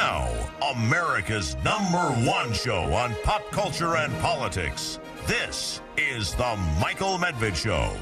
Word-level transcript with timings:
Now, 0.00 0.28
America's 0.76 1.56
number 1.64 1.98
one 2.24 2.52
show 2.52 2.84
on 2.94 3.16
pop 3.24 3.44
culture 3.50 3.96
and 3.96 4.16
politics. 4.20 5.00
This 5.26 5.80
is 5.96 6.36
The 6.36 6.56
Michael 6.80 7.18
Medved 7.18 7.56
Show. 7.56 7.92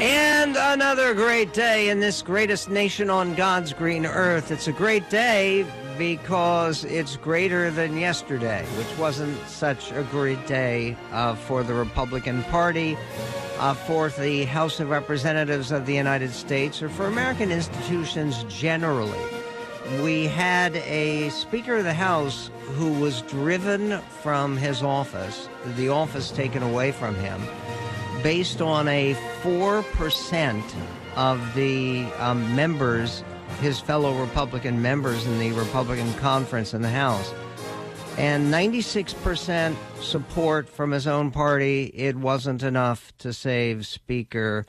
And 0.00 0.54
another 0.56 1.12
great 1.12 1.52
day 1.52 1.88
in 1.88 1.98
this 1.98 2.22
greatest 2.22 2.70
nation 2.70 3.10
on 3.10 3.34
God's 3.34 3.72
green 3.72 4.06
earth. 4.06 4.52
It's 4.52 4.68
a 4.68 4.72
great 4.72 5.10
day 5.10 5.66
because 5.98 6.84
it's 6.84 7.16
greater 7.16 7.68
than 7.72 7.96
yesterday, 7.96 8.64
which 8.78 8.96
wasn't 8.96 9.36
such 9.48 9.90
a 9.90 10.04
great 10.12 10.46
day 10.46 10.96
uh, 11.10 11.34
for 11.34 11.64
the 11.64 11.74
Republican 11.74 12.44
Party, 12.44 12.96
uh, 13.58 13.74
for 13.74 14.08
the 14.10 14.44
House 14.44 14.78
of 14.78 14.88
Representatives 14.88 15.72
of 15.72 15.84
the 15.84 15.94
United 15.94 16.30
States, 16.30 16.80
or 16.80 16.88
for 16.88 17.06
American 17.06 17.50
institutions 17.50 18.44
generally. 18.44 19.18
We 20.02 20.26
had 20.26 20.76
a 20.76 21.28
Speaker 21.30 21.76
of 21.76 21.84
the 21.84 21.94
House 21.94 22.50
who 22.76 22.92
was 22.94 23.22
driven 23.22 23.98
from 24.22 24.56
his 24.56 24.82
office, 24.82 25.48
the 25.76 25.90
office 25.90 26.30
taken 26.30 26.62
away 26.62 26.90
from 26.92 27.14
him, 27.16 27.42
based 28.22 28.62
on 28.62 28.88
a 28.88 29.14
4% 29.42 30.62
of 31.16 31.54
the 31.54 32.04
um, 32.18 32.56
members 32.56 33.22
his 33.60 33.80
fellow 33.80 34.18
Republican 34.20 34.82
members 34.82 35.26
in 35.26 35.38
the 35.38 35.52
Republican 35.52 36.12
conference 36.14 36.74
in 36.74 36.82
the 36.82 36.90
House. 36.90 37.32
And 38.16 38.52
96% 38.52 39.76
support 40.00 40.68
from 40.68 40.92
his 40.92 41.06
own 41.06 41.30
party. 41.30 41.90
It 41.94 42.16
wasn't 42.16 42.62
enough 42.62 43.12
to 43.18 43.32
save 43.32 43.86
Speaker 43.86 44.66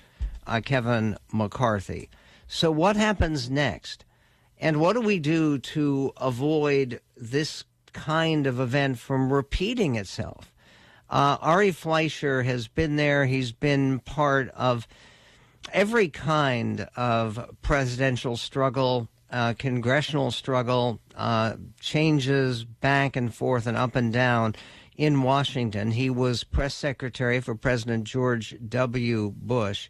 uh, 0.48 0.62
Kevin 0.64 1.18
McCarthy. 1.32 2.10
So, 2.48 2.72
what 2.72 2.96
happens 2.96 3.50
next? 3.50 4.06
And 4.60 4.80
what 4.80 4.94
do 4.94 5.02
we 5.02 5.20
do 5.20 5.58
to 5.58 6.14
avoid 6.18 7.02
this 7.18 7.64
kind 7.94 8.48
of 8.48 8.60
event 8.60 9.00
from 9.00 9.32
repeating 9.32 9.96
itself? 9.96 10.54
Uh, 11.10 11.38
Ari 11.42 11.72
Fleischer 11.72 12.44
has 12.44 12.68
been 12.68 12.96
there. 12.96 13.26
He's 13.26 13.52
been 13.52 14.00
part 14.00 14.50
of 14.50 14.88
every 15.72 16.10
kind 16.10 16.88
of 16.96 17.50
presidential 17.62 18.38
struggle, 18.38 19.08
uh, 19.32 19.54
congressional 19.58 20.32
struggle, 20.32 21.00
uh, 21.16 21.56
changes 21.80 22.64
back 22.64 23.16
and 23.16 23.34
forth 23.34 23.68
and 23.68 23.78
up 23.78 23.96
and 23.96 24.12
down 24.12 24.56
in 24.98 25.22
Washington. 25.22 25.92
He 25.92 26.10
was 26.10 26.44
press 26.44 26.74
secretary 26.74 27.40
for 27.40 27.56
President 27.56 28.06
George 28.06 28.56
W. 28.68 29.34
Bush. 29.36 29.90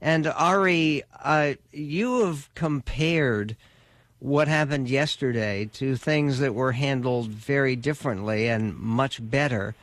And 0.00 0.26
Ari, 0.26 1.02
uh, 1.22 1.54
you 1.72 2.24
have 2.24 2.54
compared 2.54 3.56
what 4.20 4.48
happened 4.48 4.88
yesterday 4.88 5.66
to 5.74 5.96
things 5.96 6.38
that 6.38 6.54
were 6.54 6.72
handled 6.72 7.28
very 7.28 7.76
differently 7.76 8.48
and 8.48 8.76
much 8.76 9.18
better 9.30 9.74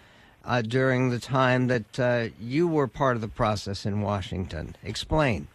uh, 0.46 0.62
during 0.62 1.10
the 1.10 1.20
time 1.20 1.68
that 1.68 2.00
uh, 2.00 2.28
you 2.40 2.68
were 2.68 2.88
part 2.88 3.16
of 3.16 3.22
the 3.22 3.28
process 3.28 3.86
in 3.86 4.02
Washington. 4.02 4.76
Explain. 4.84 5.48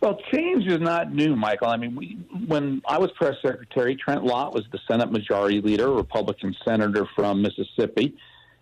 Well, 0.00 0.18
change 0.32 0.66
is 0.66 0.80
not 0.80 1.12
new, 1.12 1.34
Michael. 1.34 1.68
I 1.68 1.76
mean, 1.76 1.96
we, 1.96 2.18
when 2.46 2.80
I 2.86 2.98
was 2.98 3.10
press 3.12 3.34
secretary, 3.42 3.96
Trent 3.96 4.24
Lott 4.24 4.54
was 4.54 4.64
the 4.70 4.78
Senate 4.88 5.10
Majority 5.10 5.60
Leader, 5.60 5.90
Republican 5.92 6.54
senator 6.64 7.06
from 7.16 7.42
Mississippi. 7.42 8.16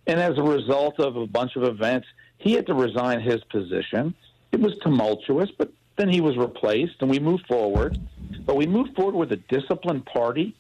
And 0.07 0.19
as 0.19 0.39
a 0.39 0.43
result 0.43 0.99
of 0.99 1.17
a 1.17 1.27
bunch 1.27 1.57
of 1.57 1.65
events, 1.65 2.07
he 2.39 2.53
had 2.53 2.67
to 2.67 2.75
resign 2.75 3.21
his 3.21 3.43
position. 3.45 4.15
It 4.53 4.61
was 4.61 4.79
tumultuous, 4.79 5.51
but 5.57 5.71
then 5.97 6.09
he 6.09 6.21
was 6.21 6.37
replaced, 6.37 6.95
and 7.01 7.11
we 7.11 7.19
moved 7.19 7.47
forward. 7.47 7.99
But 8.45 8.57
we 8.57 8.67
moved 8.67 8.95
forward 8.95 9.15
with 9.15 9.33
a 9.33 9.37
disciplined 9.37 10.07
party 10.07 10.57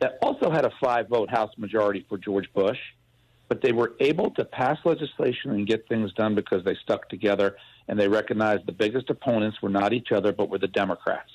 that 0.00 0.18
also 0.22 0.50
had 0.50 0.64
a 0.64 0.70
five 0.80 1.08
vote 1.08 1.30
House 1.30 1.50
majority 1.56 2.04
for 2.08 2.18
George 2.18 2.52
Bush 2.54 2.78
but 3.48 3.62
they 3.62 3.72
were 3.72 3.94
able 4.00 4.30
to 4.30 4.44
pass 4.44 4.78
legislation 4.84 5.52
and 5.52 5.66
get 5.66 5.88
things 5.88 6.12
done 6.14 6.34
because 6.34 6.64
they 6.64 6.74
stuck 6.82 7.08
together 7.08 7.56
and 7.88 7.98
they 7.98 8.08
recognized 8.08 8.66
the 8.66 8.72
biggest 8.72 9.08
opponents 9.10 9.62
were 9.62 9.68
not 9.68 9.92
each 9.92 10.10
other, 10.12 10.32
but 10.32 10.48
were 10.48 10.58
the 10.58 10.68
Democrats. 10.68 11.30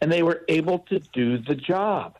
And 0.00 0.10
they 0.10 0.22
were 0.22 0.42
able 0.48 0.80
to 0.90 0.98
do 1.12 1.38
the 1.38 1.54
job. 1.54 2.16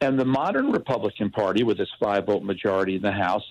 And 0.00 0.18
the 0.18 0.24
modern 0.24 0.72
Republican 0.72 1.30
Party, 1.30 1.62
with 1.62 1.78
its 1.80 1.90
five 2.00 2.26
vote 2.26 2.42
majority 2.42 2.96
in 2.96 3.02
the 3.02 3.12
House, 3.12 3.44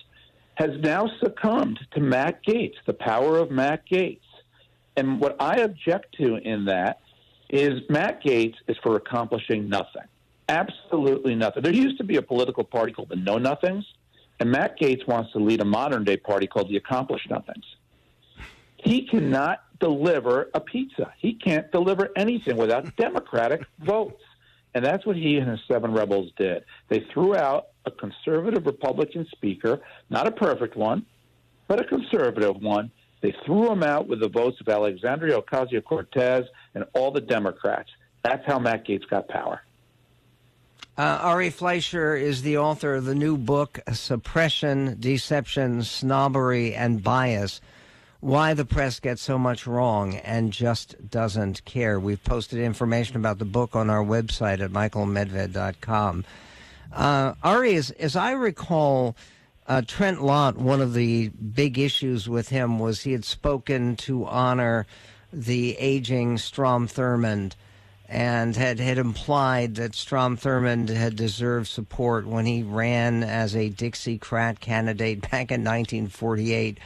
has 0.54 0.70
now 0.80 1.08
succumbed 1.22 1.78
to 1.92 2.00
Matt 2.00 2.44
Gaetz, 2.44 2.74
the 2.86 2.92
power 2.92 3.38
of 3.38 3.50
Matt 3.50 3.84
Gaetz. 3.86 4.20
And 4.96 5.20
what 5.20 5.36
I 5.40 5.60
object 5.60 6.16
to 6.16 6.36
in 6.36 6.64
that 6.66 7.00
is 7.48 7.80
Matt 7.88 8.22
Gaetz 8.22 8.54
is 8.66 8.76
for 8.82 8.96
accomplishing 8.96 9.68
nothing. 9.68 10.02
Absolutely 10.48 11.34
nothing. 11.34 11.62
There 11.62 11.72
used 11.72 11.98
to 11.98 12.04
be 12.04 12.16
a 12.16 12.22
political 12.22 12.64
party 12.64 12.92
called 12.92 13.08
the 13.08 13.16
Know 13.16 13.38
Nothings 13.38 13.84
and 14.40 14.50
Matt 14.50 14.78
Gaetz 14.78 15.06
wants 15.06 15.32
to 15.32 15.38
lead 15.38 15.60
a 15.60 15.64
modern 15.64 16.04
day 16.04 16.16
party 16.16 16.46
called 16.46 16.68
the 16.68 16.76
Accomplished 16.76 17.28
Nothings. 17.30 17.64
He 18.76 19.06
cannot 19.06 19.64
deliver 19.80 20.50
a 20.54 20.60
pizza. 20.60 21.12
He 21.18 21.34
can't 21.34 21.70
deliver 21.72 22.10
anything 22.16 22.56
without 22.56 22.96
Democratic 22.96 23.62
votes. 23.80 24.22
And 24.74 24.84
that's 24.84 25.04
what 25.04 25.16
he 25.16 25.38
and 25.38 25.48
his 25.48 25.60
seven 25.66 25.92
rebels 25.92 26.30
did. 26.36 26.64
They 26.88 27.00
threw 27.12 27.34
out 27.34 27.68
a 27.84 27.90
conservative 27.90 28.66
Republican 28.66 29.26
speaker, 29.32 29.80
not 30.10 30.28
a 30.28 30.30
perfect 30.30 30.76
one, 30.76 31.06
but 31.66 31.80
a 31.80 31.84
conservative 31.84 32.56
one. 32.56 32.92
They 33.20 33.34
threw 33.44 33.70
him 33.70 33.82
out 33.82 34.06
with 34.06 34.20
the 34.20 34.28
votes 34.28 34.60
of 34.60 34.68
Alexandria 34.68 35.40
Ocasio 35.40 35.82
Cortez 35.82 36.44
and 36.74 36.84
all 36.94 37.10
the 37.10 37.20
Democrats. 37.20 37.90
That's 38.22 38.44
how 38.46 38.58
Matt 38.58 38.86
Gaetz 38.86 39.08
got 39.08 39.28
power. 39.28 39.62
Uh, 40.96 41.20
Ari 41.22 41.50
Fleischer 41.50 42.16
is 42.16 42.42
the 42.42 42.58
author 42.58 42.96
of 42.96 43.04
the 43.04 43.14
new 43.14 43.36
book, 43.36 43.78
Suppression, 43.92 44.96
Deception, 44.98 45.84
Snobbery, 45.84 46.74
and 46.74 47.02
Bias 47.02 47.60
Why 48.18 48.54
the 48.54 48.64
Press 48.64 48.98
Gets 48.98 49.22
So 49.22 49.38
Much 49.38 49.64
Wrong 49.64 50.16
and 50.16 50.52
Just 50.52 51.08
Doesn't 51.08 51.64
Care. 51.64 52.00
We've 52.00 52.22
posted 52.24 52.58
information 52.58 53.14
about 53.14 53.38
the 53.38 53.44
book 53.44 53.76
on 53.76 53.90
our 53.90 54.04
website 54.04 54.58
at 54.58 54.72
michaelmedved.com. 54.72 56.24
Uh, 56.92 57.34
Ari, 57.44 57.76
as, 57.76 57.90
as 57.92 58.16
I 58.16 58.32
recall, 58.32 59.14
uh, 59.68 59.82
Trent 59.86 60.22
Lott, 60.22 60.56
one 60.56 60.80
of 60.80 60.94
the 60.94 61.28
big 61.28 61.78
issues 61.78 62.28
with 62.28 62.48
him 62.48 62.78
was 62.78 63.02
he 63.02 63.12
had 63.12 63.24
spoken 63.24 63.96
to 63.96 64.24
honor 64.24 64.86
the 65.30 65.76
aging 65.76 66.38
Strom 66.38 66.88
Thurmond 66.88 67.52
and 68.08 68.56
had, 68.56 68.80
had 68.80 68.96
implied 68.96 69.74
that 69.74 69.94
Strom 69.94 70.38
Thurmond 70.38 70.88
had 70.88 71.14
deserved 71.14 71.68
support 71.68 72.26
when 72.26 72.46
he 72.46 72.62
ran 72.62 73.22
as 73.22 73.54
a 73.54 73.68
Dixiecrat 73.68 74.60
candidate 74.60 75.20
back 75.20 75.50
in 75.50 75.62
1948. 75.62 76.78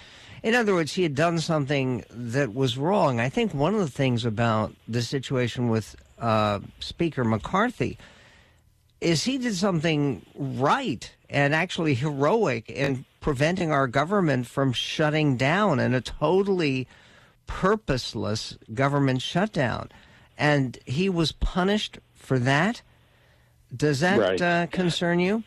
In 0.43 0.55
other 0.57 0.75
words, 0.75 0.95
he 0.95 1.05
had 1.05 1.15
done 1.15 1.39
something 1.39 2.05
that 2.11 2.53
was 2.53 2.77
wrong. 2.77 3.21
I 3.21 3.29
think 3.29 3.55
one 3.55 3.75
of 3.75 3.81
the 3.81 3.87
things 3.87 4.25
about 4.25 4.75
the 4.89 5.03
situation 5.03 5.69
with 5.69 5.95
uh, 6.19 6.59
Speaker 6.81 7.23
McCarthy 7.23 7.97
is 9.03 9.25
he 9.25 9.37
did 9.39 9.55
something 9.55 10.25
right 10.35 11.15
and 11.29 11.55
actually 11.55 11.95
heroic 11.95 12.71
in 12.71 13.05
preventing 13.21 13.73
our 13.73 13.87
government 13.87 14.47
from 14.47 14.73
shutting 14.73 15.37
down 15.37 15.81
in 15.81 15.93
a 15.95 16.01
totally 16.01 16.87
purposeless 17.47 18.57
government 18.73 19.21
shutdown 19.21 19.89
and 20.39 20.79
he 20.87 21.09
was 21.09 21.33
punished 21.33 21.99
for 22.15 22.39
that. 22.39 22.83
Does 23.75 24.01
that 24.01 24.19
right. 24.19 24.41
uh, 24.41 24.67
concern 24.69 25.19
you? 25.19 25.43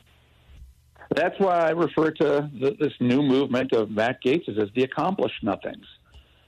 That's 1.16 1.40
why 1.40 1.60
I 1.60 1.70
refer 1.70 2.12
to 2.12 2.50
the, 2.60 2.76
this 2.80 2.94
new 3.00 3.22
movement 3.22 3.74
of 3.74 3.92
Matt 3.92 4.24
Gaetz 4.24 4.50
as 4.50 4.70
the 4.76 4.84
accomplished 4.84 5.44
nothings. 5.44 5.86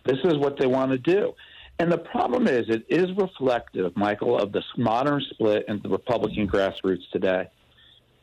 This 0.06 0.18
is 0.24 0.38
what 0.38 0.58
they 0.58 0.66
want 0.66 0.92
to 0.92 0.98
do. 0.98 1.34
And 1.80 1.92
the 1.92 1.98
problem 1.98 2.48
is, 2.48 2.70
it 2.70 2.86
is 2.90 3.16
reflective, 3.16 3.96
Michael, 3.96 4.38
of 4.38 4.52
this 4.52 4.64
modern 4.78 5.22
split 5.30 5.66
in 5.68 5.80
the 5.82 5.90
Republican 5.90 6.48
grassroots 6.48 7.08
today. 7.12 7.48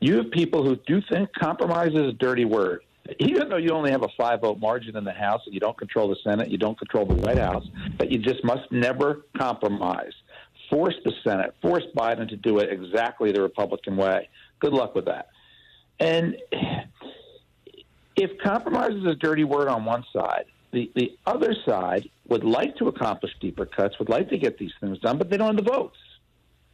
You 0.00 0.17
have 0.17 0.31
people 0.32 0.64
who 0.64 0.76
do 0.87 1.00
think 1.11 1.32
compromise 1.32 1.93
is 1.93 2.08
a 2.08 2.12
dirty 2.12 2.44
word. 2.44 2.82
Even 3.20 3.49
though 3.49 3.58
you 3.58 3.70
only 3.70 3.90
have 3.90 4.02
a 4.02 4.08
five 4.17 4.40
vote 4.40 4.58
margin 4.58 4.96
in 4.96 5.05
the 5.05 5.12
House 5.12 5.43
and 5.46 5.55
you 5.55 5.61
don't 5.61 5.76
control 5.76 6.08
the 6.08 6.17
Senate, 6.25 6.50
you 6.50 6.58
don't 6.58 6.76
control 6.78 7.06
the 7.06 7.14
White 7.14 7.38
House, 7.38 7.64
but 7.99 8.11
you 8.11 8.19
just 8.19 8.43
must 8.44 8.70
never 8.73 9.25
compromise. 9.37 10.12
Force 10.70 10.94
the 11.05 11.12
Senate, 11.23 11.55
force 11.62 11.84
Biden 11.96 12.28
to 12.31 12.37
do 12.37 12.58
it 12.58 12.73
exactly 12.73 13.31
the 13.31 13.43
Republican 13.43 13.96
way. 13.96 14.28
Good 14.58 14.73
luck 14.73 14.94
with 14.94 15.05
that. 15.05 15.28
And 16.00 16.37
if 18.17 18.31
compromise 18.43 18.93
is 18.93 19.06
a 19.06 19.14
dirty 19.14 19.44
word 19.44 19.69
on 19.69 19.84
one 19.84 20.05
side, 20.12 20.46
the, 20.73 20.90
the 20.96 21.17
other 21.26 21.55
side 21.67 22.08
would 22.26 22.44
like 22.44 22.76
to 22.76 22.88
accomplish 22.88 23.32
deeper 23.41 23.67
cuts, 23.67 23.99
would 23.99 24.09
like 24.09 24.31
to 24.31 24.38
get 24.38 24.59
these 24.59 24.73
things 24.81 24.99
done, 24.99 25.19
but 25.19 25.31
they 25.31 25.37
don't 25.37 25.56
have 25.56 25.65
the 25.65 25.71
votes. 25.71 25.99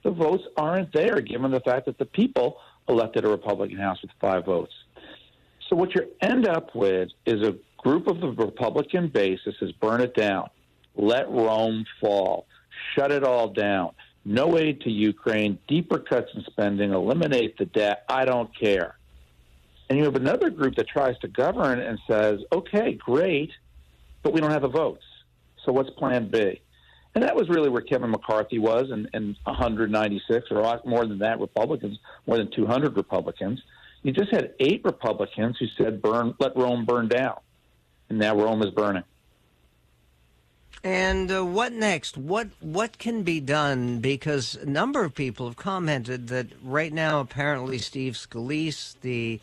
The 0.02 0.10
votes 0.10 0.44
aren't 0.56 0.92
there, 0.92 1.20
given 1.20 1.50
the 1.50 1.60
fact 1.60 1.86
that 1.86 1.98
the 1.98 2.06
people 2.06 2.58
elected 2.88 3.24
a 3.24 3.28
Republican 3.28 3.78
House 3.78 4.00
with 4.02 4.10
five 4.20 4.44
votes. 4.44 4.72
So 5.68 5.76
what 5.76 5.94
you 5.94 6.08
end 6.20 6.48
up 6.48 6.74
with 6.74 7.10
is 7.26 7.42
a 7.42 7.56
group 7.78 8.06
of 8.06 8.20
the 8.20 8.28
Republican 8.28 9.08
base 9.08 9.40
that 9.44 9.54
says 9.58 9.72
burn 9.72 10.00
it 10.00 10.14
down, 10.14 10.50
let 10.96 11.30
Rome 11.30 11.84
fall, 12.00 12.46
shut 12.94 13.12
it 13.12 13.24
all 13.24 13.48
down, 13.48 13.92
no 14.24 14.58
aid 14.58 14.80
to 14.82 14.90
Ukraine, 14.90 15.58
deeper 15.68 15.98
cuts 15.98 16.28
in 16.34 16.42
spending, 16.44 16.92
eliminate 16.92 17.56
the 17.58 17.66
debt. 17.66 18.04
I 18.08 18.24
don't 18.24 18.50
care. 18.58 18.96
And 19.88 19.98
you 19.98 20.04
have 20.04 20.16
another 20.16 20.50
group 20.50 20.76
that 20.76 20.88
tries 20.88 21.18
to 21.18 21.28
govern 21.28 21.80
and 21.80 21.98
says, 22.08 22.40
okay, 22.52 22.94
great, 22.94 23.50
but 24.22 24.32
we 24.32 24.40
don't 24.40 24.50
have 24.50 24.62
the 24.62 24.68
votes. 24.68 25.04
So 25.64 25.72
what's 25.72 25.90
plan 25.90 26.28
B? 26.30 26.60
And 27.14 27.24
that 27.24 27.34
was 27.34 27.48
really 27.48 27.68
where 27.68 27.82
Kevin 27.82 28.10
McCarthy 28.10 28.58
was, 28.58 28.90
and, 28.90 29.08
and 29.12 29.36
196 29.44 30.46
or 30.50 30.80
more 30.84 31.06
than 31.06 31.18
that 31.18 31.40
Republicans, 31.40 31.98
more 32.26 32.36
than 32.36 32.50
200 32.52 32.96
Republicans. 32.96 33.60
You 34.02 34.12
just 34.12 34.32
had 34.32 34.54
eight 34.60 34.82
Republicans 34.84 35.56
who 35.58 35.66
said, 35.76 36.00
"Burn, 36.00 36.34
let 36.38 36.56
Rome 36.56 36.86
burn 36.86 37.08
down," 37.08 37.38
and 38.08 38.18
now 38.18 38.34
Rome 38.34 38.62
is 38.62 38.70
burning. 38.70 39.02
And 40.82 41.30
uh, 41.30 41.44
what 41.44 41.72
next? 41.72 42.16
What 42.16 42.48
what 42.60 42.96
can 42.96 43.22
be 43.22 43.40
done? 43.40 43.98
Because 43.98 44.54
a 44.54 44.64
number 44.64 45.04
of 45.04 45.14
people 45.14 45.46
have 45.46 45.56
commented 45.56 46.28
that 46.28 46.46
right 46.62 46.92
now, 46.92 47.20
apparently, 47.20 47.76
Steve 47.76 48.14
Scalise, 48.14 48.94
the 49.02 49.40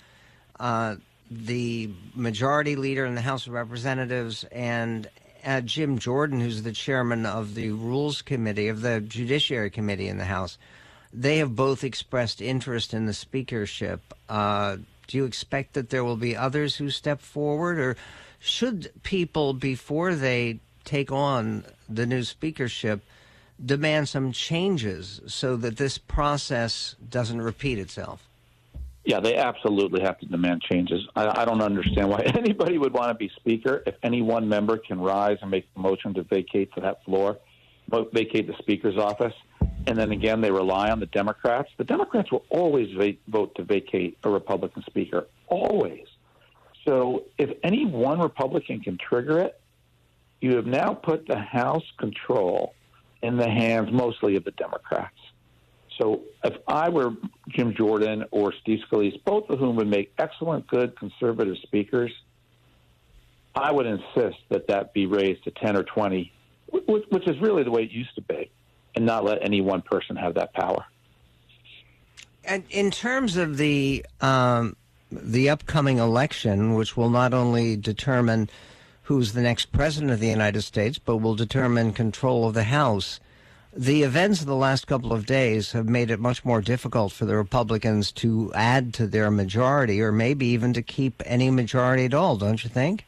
uh, 0.59 0.95
the 1.29 1.91
majority 2.15 2.75
leader 2.75 3.05
in 3.05 3.13
the 3.13 3.21
House 3.21 3.45
of 3.45 3.53
Representatives, 3.53 4.45
and 4.45 5.07
uh, 5.47 5.61
Jim 5.61 5.97
Jordan, 5.97 6.41
who's 6.41 6.63
the 6.63 6.73
chairman 6.73 7.25
of 7.25 7.55
the 7.55 7.71
Rules 7.71 8.21
Committee 8.21 8.67
of 8.67 8.81
the 8.81 8.99
Judiciary 8.99 9.69
Committee 9.69 10.09
in 10.09 10.17
the 10.17 10.25
House, 10.25 10.57
they 11.13 11.37
have 11.37 11.55
both 11.55 11.85
expressed 11.85 12.41
interest 12.41 12.93
in 12.93 13.05
the 13.05 13.13
speakership. 13.13 14.13
Uh, 14.27 14.77
do 15.07 15.17
you 15.17 15.23
expect 15.23 15.73
that 15.73 15.89
there 15.89 16.03
will 16.03 16.17
be 16.17 16.35
others 16.35 16.75
who 16.75 16.89
step 16.89 17.21
forward, 17.21 17.79
or 17.79 17.95
should 18.39 18.91
people, 19.03 19.53
before 19.53 20.15
they 20.15 20.59
take 20.83 21.11
on 21.13 21.63
the 21.87 22.05
new 22.05 22.23
speakership, 22.23 23.01
demand 23.63 24.09
some 24.09 24.33
changes 24.33 25.21
so 25.27 25.55
that 25.55 25.77
this 25.77 25.97
process 25.97 26.95
doesn't 27.09 27.41
repeat 27.41 27.79
itself? 27.79 28.26
Yeah, 29.07 29.21
they 29.21 29.37
absolutely 29.37 30.01
have 30.01 30.19
to 30.19 30.25
demand 30.25 30.63
changes. 30.63 31.01
I, 31.15 31.43
I 31.43 31.45
don't 31.45 31.61
understand 31.61 32.09
why 32.09 32.23
anybody 32.25 32.77
would 32.77 32.91
want 32.91 33.07
to 33.07 33.13
be 33.13 33.31
speaker 33.37 33.81
if 33.87 33.95
any 34.03 34.21
one 34.21 34.49
member 34.49 34.77
can 34.77 34.99
rise 34.99 35.37
and 35.41 35.49
make 35.49 35.73
the 35.73 35.79
motion 35.79 36.13
to 36.15 36.23
vacate 36.23 36.73
to 36.73 36.81
that 36.81 37.05
floor, 37.05 37.37
vacate 37.89 38.47
the 38.47 38.55
speaker's 38.59 38.97
office, 38.97 39.33
and 39.61 39.97
then 39.97 40.11
again 40.11 40.41
they 40.41 40.51
rely 40.51 40.91
on 40.91 40.99
the 40.99 41.05
Democrats. 41.05 41.69
The 41.77 41.85
Democrats 41.85 42.33
will 42.33 42.43
always 42.49 42.93
va- 42.97 43.13
vote 43.29 43.55
to 43.55 43.63
vacate 43.63 44.17
a 44.25 44.29
Republican 44.29 44.83
speaker, 44.89 45.27
always. 45.47 46.05
So 46.85 47.23
if 47.37 47.57
any 47.63 47.85
one 47.85 48.19
Republican 48.19 48.81
can 48.81 48.97
trigger 48.97 49.39
it, 49.39 49.57
you 50.41 50.57
have 50.57 50.65
now 50.65 50.93
put 50.93 51.25
the 51.27 51.39
House 51.39 51.85
control 51.97 52.73
in 53.21 53.37
the 53.37 53.49
hands 53.49 53.87
mostly 53.89 54.35
of 54.35 54.43
the 54.43 54.51
Democrats. 54.51 55.15
So 55.97 56.21
if 56.43 56.53
I 56.67 56.89
were 56.89 57.11
Jim 57.49 57.73
Jordan 57.75 58.25
or 58.31 58.53
Steve 58.61 58.79
Scalise, 58.89 59.19
both 59.23 59.49
of 59.49 59.59
whom 59.59 59.75
would 59.77 59.87
make 59.87 60.13
excellent, 60.17 60.67
good 60.67 60.97
conservative 60.97 61.57
speakers, 61.63 62.11
I 63.55 63.71
would 63.71 63.87
insist 63.87 64.37
that 64.49 64.67
that 64.67 64.93
be 64.93 65.07
raised 65.07 65.43
to 65.45 65.51
10 65.51 65.75
or 65.75 65.83
20, 65.83 66.31
which 66.87 67.27
is 67.27 67.39
really 67.39 67.63
the 67.63 67.71
way 67.71 67.83
it 67.83 67.91
used 67.91 68.13
to 68.15 68.21
be, 68.21 68.51
and 68.95 69.05
not 69.05 69.23
let 69.23 69.43
any 69.43 69.61
one 69.61 69.81
person 69.81 70.15
have 70.15 70.35
that 70.35 70.53
power. 70.53 70.85
And 72.43 72.63
in 72.69 72.91
terms 72.91 73.35
of 73.35 73.57
the 73.57 74.05
um, 74.21 74.75
the 75.11 75.49
upcoming 75.49 75.97
election, 75.97 76.75
which 76.75 76.95
will 76.95 77.09
not 77.09 77.33
only 77.33 77.75
determine 77.75 78.49
who's 79.03 79.33
the 79.33 79.41
next 79.41 79.71
president 79.71 80.11
of 80.11 80.19
the 80.19 80.27
United 80.27 80.61
States, 80.61 80.99
but 80.99 81.17
will 81.17 81.35
determine 81.35 81.93
control 81.93 82.47
of 82.47 82.53
the 82.53 82.65
House 82.65 83.19
the 83.77 84.01
events 84.01 84.41
of 84.41 84.47
the 84.47 84.55
last 84.55 84.87
couple 84.87 85.13
of 85.13 85.27
days 85.27 85.71
have 85.73 85.87
made 85.87 86.09
it 86.09 86.19
much 86.19 86.43
more 86.43 86.61
difficult 86.61 87.11
for 87.11 87.25
the 87.25 87.35
Republicans 87.35 88.11
to 88.11 88.51
add 88.55 88.91
to 88.95 89.05
their 89.05 89.29
majority 89.29 90.01
or 90.01 90.11
maybe 90.11 90.47
even 90.47 90.73
to 90.73 90.81
keep 90.81 91.21
any 91.25 91.51
majority 91.51 92.03
at 92.05 92.13
all, 92.13 92.37
don't 92.37 92.63
you 92.63 92.71
think? 92.71 93.05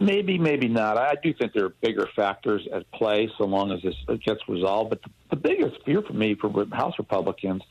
Maybe, 0.00 0.38
maybe 0.38 0.68
not. 0.68 0.96
I 0.96 1.16
do 1.22 1.34
think 1.34 1.52
there 1.52 1.66
are 1.66 1.74
bigger 1.82 2.08
factors 2.16 2.66
at 2.72 2.90
play 2.92 3.30
so 3.36 3.44
long 3.44 3.70
as 3.72 3.82
this 3.82 3.94
gets 4.24 4.40
resolved. 4.48 4.88
But 4.88 5.02
the, 5.02 5.10
the 5.30 5.36
biggest 5.36 5.84
fear 5.84 6.00
for 6.00 6.14
me 6.14 6.34
for 6.34 6.50
House 6.72 6.94
Republicans 6.98 7.62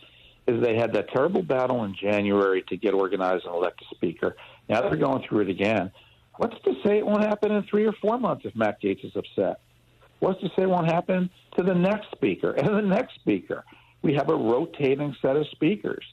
is 0.46 0.62
they 0.62 0.76
had 0.76 0.94
that 0.94 1.10
terrible 1.10 1.42
battle 1.42 1.84
in 1.84 1.96
January 1.96 2.64
to 2.70 2.78
get 2.78 2.94
organized 2.94 3.46
and 3.46 3.56
elect 3.56 3.82
a 3.82 3.96
speaker. 3.96 4.36
Now 4.70 4.82
they're 4.82 4.98
going 4.98 5.24
through 5.28 5.42
it 5.42 5.50
again. 5.50 5.92
What's 6.38 6.62
to 6.64 6.76
say 6.86 7.00
it 7.00 7.06
won't 7.06 7.24
happen 7.24 7.52
in 7.52 7.64
three 7.64 7.88
or 7.88 7.94
four 7.94 8.20
months 8.20 8.46
if 8.46 8.56
Matt 8.56 8.80
Gaetz 8.82 9.04
is 9.04 9.16
upset? 9.16 9.60
What's 10.22 10.40
to 10.42 10.52
say 10.56 10.68
won't 10.68 10.86
happen 10.86 11.32
to 11.58 11.64
the 11.64 11.74
next 11.74 12.12
speaker 12.12 12.52
and 12.58 12.68
the 12.68 12.82
next 12.82 13.16
speaker? 13.16 13.66
We 14.04 14.14
have 14.14 14.30
a 14.30 14.36
rotating 14.36 15.16
set 15.22 15.36
of 15.36 15.48
speakers. 15.50 16.06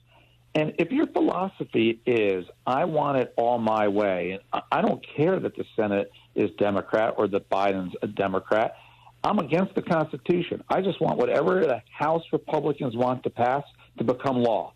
And 0.55 0.72
if 0.78 0.90
your 0.90 1.06
philosophy 1.06 2.00
is, 2.06 2.46
I 2.66 2.87
want 2.87 3.19
it 3.19 3.34
all 3.37 3.58
my 3.58 3.87
way, 3.87 4.32
and 4.32 4.62
I 4.72 4.81
don't 4.81 5.05
care 5.14 5.38
that 5.38 5.55
the 5.55 5.64
Senate 5.76 6.10
is 6.34 6.50
Democrat 6.58 7.14
or 7.19 7.28
that 7.28 7.50
Biden's 7.50 7.94
a 8.02 8.06
Democrat, 8.06 8.75
I'm 9.22 9.38
against 9.38 9.75
the 9.75 9.82
Constitution. 9.82 10.64
I 10.70 10.81
just 10.81 11.02
want 11.02 11.19
whatever 11.19 11.61
the 11.61 11.82
House 11.93 12.25
Republicans 12.32 12.96
want 12.96 13.25
to 13.25 13.31
pass 13.31 13.62
to 13.99 14.04
become 14.04 14.37
law. 14.37 14.72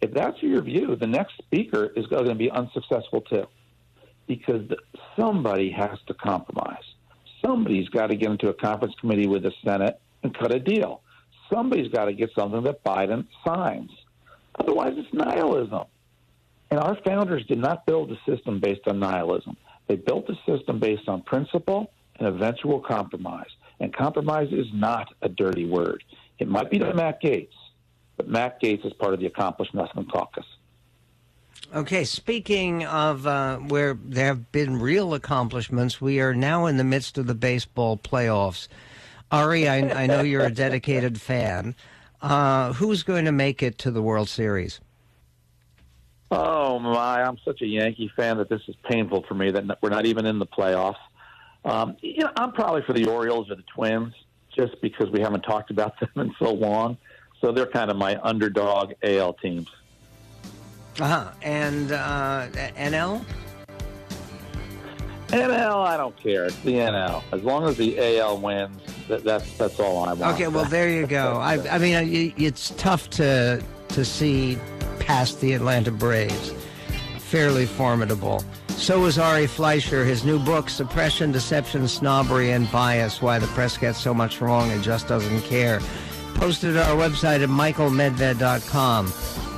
If 0.00 0.14
that's 0.14 0.42
your 0.42 0.62
view, 0.62 0.96
the 0.96 1.06
next 1.06 1.36
speaker 1.36 1.92
is 1.94 2.06
going 2.06 2.26
to 2.26 2.34
be 2.34 2.50
unsuccessful 2.50 3.20
too, 3.20 3.46
because 4.26 4.62
somebody 5.16 5.70
has 5.70 5.98
to 6.06 6.14
compromise. 6.14 6.95
Somebody's 7.46 7.88
got 7.90 8.08
to 8.08 8.16
get 8.16 8.30
into 8.30 8.48
a 8.48 8.54
conference 8.54 8.94
committee 9.00 9.28
with 9.28 9.44
the 9.44 9.52
Senate 9.64 10.00
and 10.22 10.36
cut 10.36 10.52
a 10.52 10.58
deal. 10.58 11.02
Somebody's 11.52 11.92
got 11.92 12.06
to 12.06 12.12
get 12.12 12.30
something 12.36 12.64
that 12.64 12.82
Biden 12.82 13.26
signs. 13.46 13.90
Otherwise, 14.58 14.94
it's 14.96 15.12
nihilism. 15.12 15.84
And 16.70 16.80
our 16.80 16.96
founders 17.04 17.46
did 17.46 17.58
not 17.58 17.86
build 17.86 18.10
a 18.10 18.16
system 18.28 18.58
based 18.58 18.80
on 18.88 18.98
nihilism. 18.98 19.56
They 19.86 19.94
built 19.94 20.28
a 20.28 20.34
system 20.50 20.80
based 20.80 21.08
on 21.08 21.22
principle 21.22 21.92
and 22.16 22.26
eventual 22.26 22.80
compromise. 22.80 23.50
And 23.78 23.94
compromise 23.94 24.48
is 24.50 24.66
not 24.72 25.14
a 25.22 25.28
dirty 25.28 25.66
word. 25.66 26.02
It 26.40 26.48
might 26.48 26.70
be 26.70 26.78
to 26.80 26.92
Matt 26.94 27.22
Gaetz, 27.22 27.54
but 28.16 28.28
Matt 28.28 28.60
Gaetz 28.60 28.84
is 28.84 28.92
part 28.94 29.14
of 29.14 29.20
the 29.20 29.26
accomplished 29.26 29.72
Muslim 29.72 30.06
caucus. 30.06 30.46
Okay, 31.74 32.04
speaking 32.04 32.84
of 32.84 33.26
uh, 33.26 33.56
where 33.58 33.94
there 33.94 34.26
have 34.26 34.52
been 34.52 34.78
real 34.78 35.14
accomplishments, 35.14 36.00
we 36.00 36.20
are 36.20 36.34
now 36.34 36.66
in 36.66 36.76
the 36.76 36.84
midst 36.84 37.18
of 37.18 37.26
the 37.26 37.34
baseball 37.34 37.96
playoffs. 37.96 38.68
Ari, 39.32 39.68
I, 39.68 40.04
I 40.04 40.06
know 40.06 40.20
you're 40.20 40.44
a 40.44 40.52
dedicated 40.52 41.20
fan. 41.20 41.74
Uh, 42.22 42.72
who's 42.74 43.02
going 43.02 43.24
to 43.24 43.32
make 43.32 43.62
it 43.62 43.78
to 43.78 43.90
the 43.90 44.00
World 44.00 44.28
Series? 44.28 44.80
Oh 46.30 46.78
my! 46.78 47.22
I'm 47.22 47.38
such 47.44 47.62
a 47.62 47.66
Yankee 47.66 48.10
fan 48.16 48.38
that 48.38 48.48
this 48.48 48.62
is 48.68 48.74
painful 48.88 49.24
for 49.28 49.34
me 49.34 49.50
that 49.50 49.78
we're 49.80 49.90
not 49.90 50.06
even 50.06 50.26
in 50.26 50.38
the 50.38 50.46
playoffs. 50.46 50.96
Um, 51.64 51.96
you 52.00 52.24
know, 52.24 52.30
I'm 52.36 52.52
probably 52.52 52.82
for 52.82 52.92
the 52.92 53.06
Orioles 53.06 53.50
or 53.50 53.56
the 53.56 53.64
Twins, 53.74 54.14
just 54.54 54.80
because 54.80 55.10
we 55.10 55.20
haven't 55.20 55.42
talked 55.42 55.70
about 55.70 55.98
them 56.00 56.10
in 56.16 56.34
so 56.38 56.52
long. 56.52 56.96
So 57.40 57.52
they're 57.52 57.66
kind 57.66 57.90
of 57.90 57.96
my 57.96 58.18
underdog 58.22 58.94
AL 59.02 59.34
teams. 59.34 59.68
Uh-huh. 60.98 61.30
And 61.42 61.92
uh, 61.92 62.48
NL? 62.76 63.24
NL, 65.28 65.86
I 65.86 65.96
don't 65.96 66.16
care. 66.16 66.44
It's 66.44 66.58
the 66.60 66.74
NL. 66.74 67.22
As 67.32 67.42
long 67.42 67.64
as 67.64 67.76
the 67.76 68.18
AL 68.18 68.38
wins, 68.38 68.80
that, 69.08 69.24
that's 69.24 69.56
that's 69.58 69.80
all 69.80 70.04
I 70.04 70.12
want. 70.12 70.34
Okay, 70.34 70.48
well 70.48 70.64
there 70.64 70.88
you 70.88 71.06
go. 71.06 71.36
I, 71.40 71.54
I 71.68 71.78
mean, 71.78 72.32
it's 72.36 72.70
tough 72.76 73.10
to 73.10 73.62
to 73.88 74.04
see 74.04 74.58
past 75.00 75.40
the 75.40 75.52
Atlanta 75.52 75.90
Braves. 75.90 76.52
Fairly 77.18 77.66
formidable. 77.66 78.44
So 78.68 79.04
is 79.06 79.18
Ari 79.18 79.46
Fleischer. 79.46 80.04
His 80.04 80.24
new 80.24 80.38
book, 80.38 80.68
Suppression, 80.68 81.32
Deception, 81.32 81.88
Snobbery, 81.88 82.52
and 82.52 82.70
Bias 82.70 83.20
Why 83.20 83.38
the 83.38 83.46
Press 83.48 83.76
Gets 83.76 83.98
So 83.98 84.14
Much 84.14 84.40
Wrong 84.40 84.70
and 84.70 84.82
Just 84.82 85.08
Doesn't 85.08 85.40
Care. 85.42 85.80
Posted 86.34 86.76
at 86.76 86.88
our 86.88 86.96
website 86.96 87.42
at 87.42 87.48
michaelmedved.com. 87.48 89.06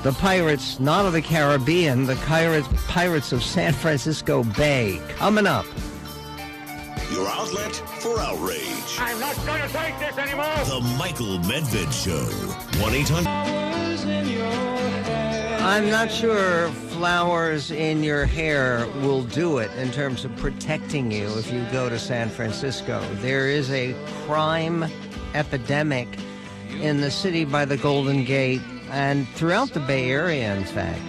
The 0.04 0.12
pirates, 0.12 0.78
not 0.78 1.06
of 1.06 1.12
the 1.12 1.20
Caribbean, 1.20 2.06
the 2.06 2.14
pirates, 2.14 2.68
pirates 2.86 3.32
of 3.32 3.42
San 3.42 3.72
Francisco 3.72 4.44
Bay. 4.44 5.02
Coming 5.08 5.44
up. 5.44 5.66
Your 7.10 7.26
outlet 7.26 7.74
for 7.74 8.20
outrage. 8.20 8.96
I'm 9.00 9.18
not 9.18 9.34
going 9.44 9.60
to 9.60 9.68
take 9.68 9.98
this 9.98 10.16
anymore. 10.16 10.54
The 10.66 10.80
Michael 10.96 11.38
Medved 11.40 11.92
Show. 11.92 12.26
1 12.80 12.94
800. 12.94 13.26
I'm 15.62 15.90
not 15.90 16.12
sure 16.12 16.70
flowers 16.70 17.72
in 17.72 18.04
your 18.04 18.24
hair 18.24 18.86
will 19.02 19.24
do 19.24 19.58
it 19.58 19.70
in 19.72 19.90
terms 19.90 20.24
of 20.24 20.34
protecting 20.36 21.10
you 21.10 21.26
if 21.38 21.52
you 21.52 21.66
go 21.72 21.88
to 21.88 21.98
San 21.98 22.28
Francisco. 22.28 23.02
There 23.16 23.48
is 23.48 23.68
a 23.72 23.96
crime 24.26 24.84
epidemic 25.34 26.06
in 26.80 27.00
the 27.00 27.10
city 27.10 27.44
by 27.44 27.64
the 27.64 27.76
Golden 27.76 28.24
Gate 28.24 28.62
and 28.90 29.28
throughout 29.30 29.70
the 29.70 29.80
Bay 29.80 30.10
Area, 30.10 30.54
in 30.54 30.64
fact. 30.64 31.00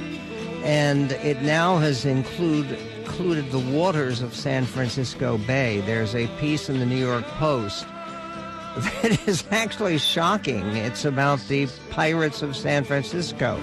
And 0.64 1.12
it 1.14 1.42
now 1.42 1.78
has 1.78 2.06
include, 2.06 2.72
included 3.00 3.52
the 3.52 3.60
waters 3.60 4.22
of 4.22 4.36
San 4.36 4.66
Francisco 4.66 5.38
Bay. 5.38 5.82
There's 5.82 6.16
a 6.16 6.28
piece 6.40 6.70
in 6.70 6.80
the 6.80 6.86
New 6.86 6.98
York 6.98 7.26
Post 7.26 7.86
that 8.78 9.20
is 9.28 9.44
actually 9.52 9.98
shocking. 9.98 10.76
It's 10.76 11.06
about 11.06 11.40
the 11.48 11.68
Pirates 11.90 12.42
of 12.42 12.56
San 12.56 12.84
Francisco, 12.84 13.60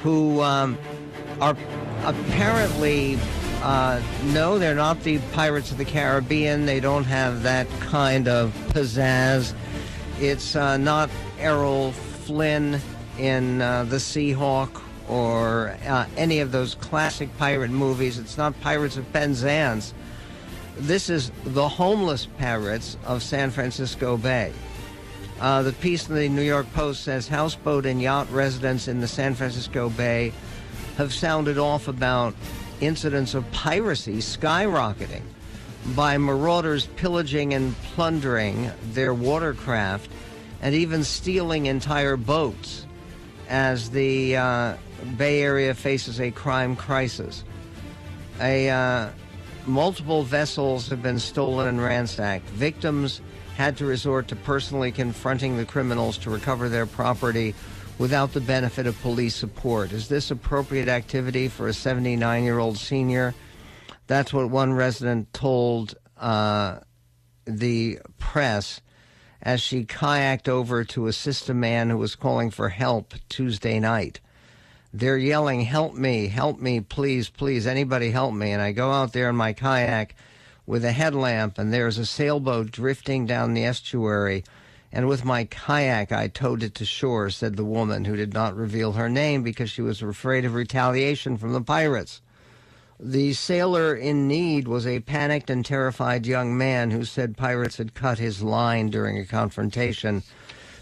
who 0.00 0.40
um, 0.40 0.78
are 1.40 1.56
apparently 2.04 3.18
uh, 3.62 4.00
no, 4.26 4.58
they're 4.58 4.74
not 4.74 5.02
the 5.02 5.18
Pirates 5.32 5.72
of 5.72 5.78
the 5.78 5.84
Caribbean. 5.84 6.66
They 6.66 6.78
don't 6.78 7.04
have 7.04 7.42
that 7.42 7.66
kind 7.80 8.28
of 8.28 8.52
pizzazz. 8.68 9.54
It's 10.20 10.54
uh, 10.54 10.76
not 10.76 11.10
Errol 11.38 11.92
Flynn 11.92 12.80
in 13.18 13.62
uh, 13.62 13.84
The 13.84 13.96
Seahawk 13.96 14.82
or 15.08 15.76
uh, 15.86 16.06
any 16.16 16.40
of 16.40 16.52
those 16.52 16.74
classic 16.74 17.36
pirate 17.38 17.70
movies. 17.70 18.18
It's 18.18 18.36
not 18.36 18.58
Pirates 18.60 18.96
of 18.96 19.10
Penzance. 19.12 19.94
This 20.78 21.08
is 21.08 21.30
the 21.44 21.68
homeless 21.68 22.26
pirates 22.38 22.96
of 23.06 23.22
San 23.22 23.50
Francisco 23.50 24.16
Bay. 24.16 24.52
Uh, 25.40 25.62
the 25.62 25.72
piece 25.72 26.08
in 26.08 26.14
the 26.14 26.28
New 26.28 26.42
York 26.42 26.66
Post 26.72 27.04
says 27.04 27.28
houseboat 27.28 27.86
and 27.86 28.00
yacht 28.00 28.30
residents 28.30 28.88
in 28.88 29.00
the 29.00 29.08
San 29.08 29.34
Francisco 29.34 29.90
Bay 29.90 30.32
have 30.96 31.12
sounded 31.12 31.58
off 31.58 31.88
about 31.88 32.34
incidents 32.80 33.34
of 33.34 33.50
piracy 33.52 34.16
skyrocketing 34.16 35.22
by 35.94 36.18
marauders 36.18 36.86
pillaging 36.96 37.54
and 37.54 37.76
plundering 37.94 38.70
their 38.92 39.14
watercraft 39.14 40.10
and 40.62 40.74
even 40.74 41.04
stealing 41.04 41.66
entire 41.66 42.16
boats 42.16 42.85
as 43.48 43.90
the 43.90 44.36
uh, 44.36 44.76
Bay 45.16 45.42
Area 45.42 45.74
faces 45.74 46.20
a 46.20 46.30
crime 46.30 46.76
crisis. 46.76 47.44
A, 48.40 48.68
uh, 48.68 49.10
multiple 49.66 50.22
vessels 50.22 50.88
have 50.88 51.02
been 51.02 51.18
stolen 51.18 51.68
and 51.68 51.80
ransacked. 51.80 52.48
Victims 52.50 53.20
had 53.56 53.76
to 53.78 53.86
resort 53.86 54.28
to 54.28 54.36
personally 54.36 54.92
confronting 54.92 55.56
the 55.56 55.64
criminals 55.64 56.18
to 56.18 56.30
recover 56.30 56.68
their 56.68 56.86
property 56.86 57.54
without 57.98 58.32
the 58.32 58.40
benefit 58.40 58.86
of 58.86 59.00
police 59.00 59.34
support. 59.34 59.92
Is 59.92 60.08
this 60.08 60.30
appropriate 60.30 60.88
activity 60.88 61.48
for 61.48 61.68
a 61.68 61.72
79 61.72 62.44
year 62.44 62.58
old 62.58 62.76
senior? 62.76 63.34
That's 64.06 64.32
what 64.32 64.50
one 64.50 64.72
resident 64.72 65.32
told 65.32 65.94
uh, 66.18 66.80
the 67.46 67.98
press 68.18 68.80
as 69.42 69.60
she 69.60 69.84
kayaked 69.84 70.48
over 70.48 70.84
to 70.84 71.06
assist 71.06 71.48
a 71.48 71.54
man 71.54 71.90
who 71.90 71.98
was 71.98 72.16
calling 72.16 72.50
for 72.50 72.70
help 72.70 73.14
Tuesday 73.28 73.80
night. 73.80 74.20
They're 74.92 75.18
yelling, 75.18 75.62
Help 75.62 75.94
me, 75.94 76.28
help 76.28 76.58
me, 76.60 76.80
please, 76.80 77.28
please, 77.28 77.66
anybody 77.66 78.10
help 78.10 78.34
me. 78.34 78.52
And 78.52 78.62
I 78.62 78.72
go 78.72 78.92
out 78.92 79.12
there 79.12 79.28
in 79.30 79.36
my 79.36 79.52
kayak 79.52 80.14
with 80.66 80.84
a 80.84 80.92
headlamp, 80.92 81.58
and 81.58 81.72
there's 81.72 81.98
a 81.98 82.06
sailboat 82.06 82.70
drifting 82.70 83.26
down 83.26 83.54
the 83.54 83.64
estuary 83.64 84.44
and 84.92 85.08
with 85.08 85.24
my 85.24 85.44
kayak 85.44 86.12
I 86.12 86.28
towed 86.28 86.62
it 86.62 86.74
to 86.76 86.84
shore, 86.86 87.28
said 87.30 87.56
the 87.56 87.64
woman, 87.64 88.06
who 88.06 88.16
did 88.16 88.32
not 88.32 88.56
reveal 88.56 88.92
her 88.92 89.08
name 89.10 89.42
because 89.42 89.70
she 89.70 89.82
was 89.82 90.00
afraid 90.00 90.44
of 90.46 90.54
retaliation 90.54 91.36
from 91.36 91.52
the 91.52 91.60
pirates. 91.60 92.22
The 92.98 93.34
sailor 93.34 93.94
in 93.94 94.26
need 94.26 94.66
was 94.66 94.86
a 94.86 95.00
panicked 95.00 95.50
and 95.50 95.64
terrified 95.64 96.24
young 96.24 96.56
man 96.56 96.90
who 96.90 97.04
said 97.04 97.36
pirates 97.36 97.76
had 97.76 97.92
cut 97.92 98.18
his 98.18 98.42
line 98.42 98.88
during 98.88 99.18
a 99.18 99.26
confrontation. 99.26 100.22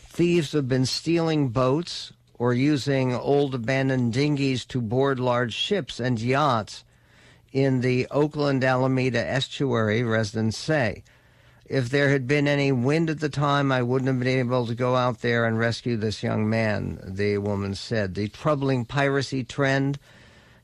Thieves 0.08 0.52
have 0.52 0.68
been 0.68 0.86
stealing 0.86 1.48
boats 1.48 2.12
or 2.38 2.54
using 2.54 3.12
old 3.12 3.54
abandoned 3.54 4.12
dinghies 4.12 4.64
to 4.66 4.80
board 4.80 5.18
large 5.18 5.54
ships 5.54 5.98
and 5.98 6.20
yachts 6.20 6.84
in 7.52 7.80
the 7.80 8.06
Oakland 8.12 8.62
Alameda 8.62 9.24
estuary, 9.26 10.04
residents 10.04 10.56
say. 10.56 11.02
If 11.66 11.88
there 11.88 12.10
had 12.10 12.28
been 12.28 12.46
any 12.46 12.70
wind 12.70 13.10
at 13.10 13.18
the 13.18 13.28
time, 13.28 13.72
I 13.72 13.82
wouldn't 13.82 14.08
have 14.08 14.20
been 14.20 14.28
able 14.38 14.66
to 14.66 14.74
go 14.74 14.94
out 14.94 15.20
there 15.20 15.46
and 15.46 15.58
rescue 15.58 15.96
this 15.96 16.22
young 16.22 16.48
man, 16.48 17.00
the 17.04 17.38
woman 17.38 17.74
said. 17.74 18.14
The 18.14 18.28
troubling 18.28 18.84
piracy 18.84 19.42
trend 19.42 19.98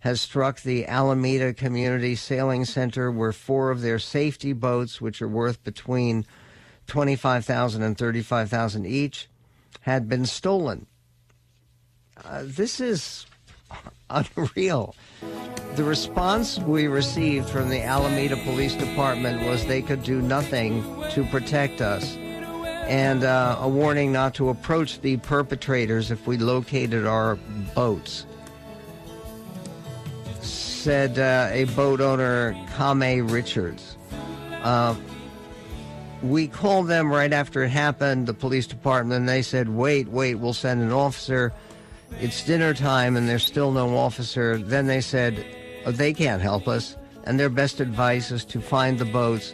has 0.00 0.21
struck 0.21 0.62
the 0.62 0.87
Alameda 0.87 1.52
Community 1.52 2.14
Sailing 2.14 2.64
Center, 2.64 3.11
where 3.11 3.33
four 3.33 3.71
of 3.71 3.83
their 3.83 3.99
safety 3.99 4.52
boats, 4.52 5.00
which 5.00 5.21
are 5.21 5.28
worth 5.28 5.62
between 5.62 6.26
25,000 6.87 7.83
and 7.83 7.97
35,000 7.97 8.87
each, 8.87 9.28
had 9.83 10.09
been 10.09 10.26
stolen. 10.26 10.87
Uh, 12.25 12.42
this 12.45 12.80
is 12.80 13.26
unreal. 14.11 14.95
The 15.75 15.85
response 15.85 16.59
we 16.59 16.88
received 16.88 17.49
from 17.49 17.69
the 17.69 17.83
Alameda 17.83 18.37
Police 18.38 18.75
Department 18.75 19.47
was 19.47 19.64
they 19.66 19.83
could 19.83 20.02
do 20.02 20.21
nothing 20.21 20.83
to 21.11 21.25
protect 21.26 21.80
us, 21.80 22.16
and 22.16 23.23
uh, 23.23 23.59
a 23.61 23.69
warning 23.69 24.12
not 24.12 24.35
to 24.35 24.49
approach 24.49 25.00
the 25.00 25.19
perpetrators 25.19 26.11
if 26.11 26.26
we 26.26 26.38
located 26.38 27.07
our 27.07 27.37
boats. 27.75 28.26
Said 30.80 31.18
uh, 31.18 31.50
a 31.52 31.64
boat 31.76 32.00
owner, 32.00 32.56
Kame 32.75 33.28
Richards. 33.28 33.99
Uh, 34.62 34.94
we 36.22 36.49
called 36.49 36.88
them 36.88 37.12
right 37.12 37.34
after 37.34 37.62
it 37.64 37.68
happened, 37.68 38.26
the 38.26 38.32
police 38.32 38.66
department, 38.66 39.20
and 39.20 39.28
they 39.28 39.42
said, 39.42 39.68
wait, 39.68 40.08
wait, 40.08 40.37
we'll 40.37 40.54
send 40.54 40.80
an 40.80 40.90
officer. 40.90 41.52
It's 42.18 42.42
dinner 42.46 42.72
time 42.72 43.18
and 43.18 43.28
there's 43.28 43.44
still 43.44 43.72
no 43.72 43.94
officer. 43.94 44.56
Then 44.56 44.87
they 44.87 45.02
said, 45.02 45.44
oh, 45.84 45.90
they 45.92 46.14
can't 46.14 46.40
help 46.40 46.66
us. 46.66 46.96
And 47.25 47.38
their 47.38 47.50
best 47.50 47.80
advice 47.80 48.30
is 48.30 48.46
to 48.46 48.62
find 48.62 48.99
the 48.99 49.04
boats, 49.04 49.52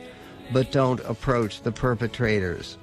but 0.53 0.71
don't 0.71 1.01
approach 1.01 1.63
the 1.63 1.73
perpetrators. 1.73 2.79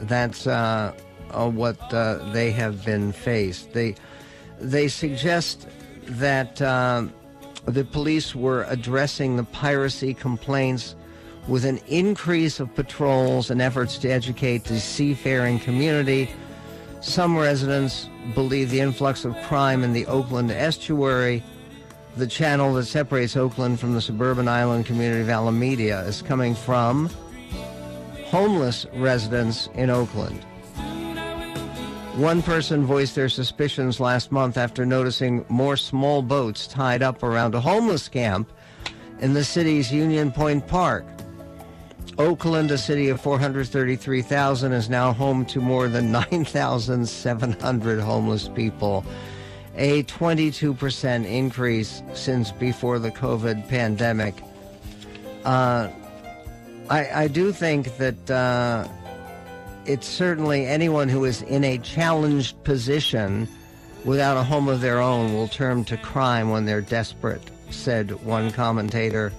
That's 0.00 0.48
uh, 0.48 0.94
uh, 1.30 1.48
what 1.48 1.78
uh, 1.94 2.28
they 2.32 2.50
have 2.50 2.84
been 2.84 3.12
faced. 3.12 3.72
They, 3.72 3.94
they 4.58 4.88
suggest 4.88 5.68
that 6.06 6.60
uh, 6.60 7.06
the 7.66 7.84
police 7.84 8.34
were 8.34 8.64
addressing 8.68 9.36
the 9.36 9.44
piracy 9.44 10.14
complaints 10.14 10.96
with 11.48 11.64
an 11.64 11.78
increase 11.88 12.60
of 12.60 12.74
patrols 12.74 13.50
and 13.50 13.60
efforts 13.60 13.98
to 13.98 14.08
educate 14.08 14.64
the 14.64 14.78
seafaring 14.78 15.58
community. 15.58 16.30
Some 17.00 17.36
residents 17.36 18.08
believe 18.34 18.70
the 18.70 18.80
influx 18.80 19.24
of 19.24 19.36
crime 19.42 19.82
in 19.82 19.92
the 19.92 20.06
Oakland 20.06 20.50
estuary, 20.50 21.42
the 22.16 22.26
channel 22.26 22.74
that 22.74 22.86
separates 22.86 23.36
Oakland 23.36 23.80
from 23.80 23.94
the 23.94 24.00
suburban 24.00 24.46
island 24.46 24.86
community 24.86 25.22
of 25.22 25.28
Alameda, 25.28 26.00
is 26.00 26.22
coming 26.22 26.54
from 26.54 27.10
homeless 28.26 28.86
residents 28.94 29.68
in 29.74 29.90
Oakland. 29.90 30.44
One 32.16 32.42
person 32.42 32.84
voiced 32.84 33.14
their 33.14 33.30
suspicions 33.30 33.98
last 33.98 34.30
month 34.30 34.58
after 34.58 34.84
noticing 34.84 35.46
more 35.48 35.78
small 35.78 36.20
boats 36.20 36.66
tied 36.66 37.02
up 37.02 37.22
around 37.22 37.54
a 37.54 37.60
homeless 37.60 38.06
camp 38.06 38.52
in 39.20 39.32
the 39.32 39.42
city's 39.42 39.90
Union 39.90 40.30
Point 40.30 40.66
Park. 40.66 41.06
Oakland, 42.18 42.70
a 42.70 42.76
city 42.76 43.08
of 43.08 43.18
433,000, 43.18 44.72
is 44.72 44.90
now 44.90 45.14
home 45.14 45.46
to 45.46 45.60
more 45.60 45.88
than 45.88 46.12
9,700 46.30 48.00
homeless 48.00 48.46
people, 48.48 49.06
a 49.76 50.02
22% 50.02 51.24
increase 51.24 52.02
since 52.12 52.52
before 52.52 52.98
the 52.98 53.10
COVID 53.10 53.66
pandemic. 53.68 54.34
Uh, 55.46 55.88
I, 56.90 57.22
I, 57.22 57.28
do 57.28 57.52
think 57.52 57.96
that 57.96 58.30
uh, 58.30 58.86
it's 59.86 60.06
certainly 60.06 60.66
anyone 60.66 61.08
who 61.08 61.24
is 61.24 61.42
in 61.42 61.64
a 61.64 61.78
challenged 61.78 62.62
position 62.64 63.48
without 64.04 64.36
a 64.36 64.42
home 64.42 64.68
of 64.68 64.80
their 64.80 65.00
own 65.00 65.32
will 65.32 65.48
turn 65.48 65.84
to 65.84 65.96
crime 65.96 66.50
when 66.50 66.64
they're 66.64 66.80
desperate, 66.80 67.42
said 67.70 68.10
one 68.24 68.50
commentator. 68.50 69.32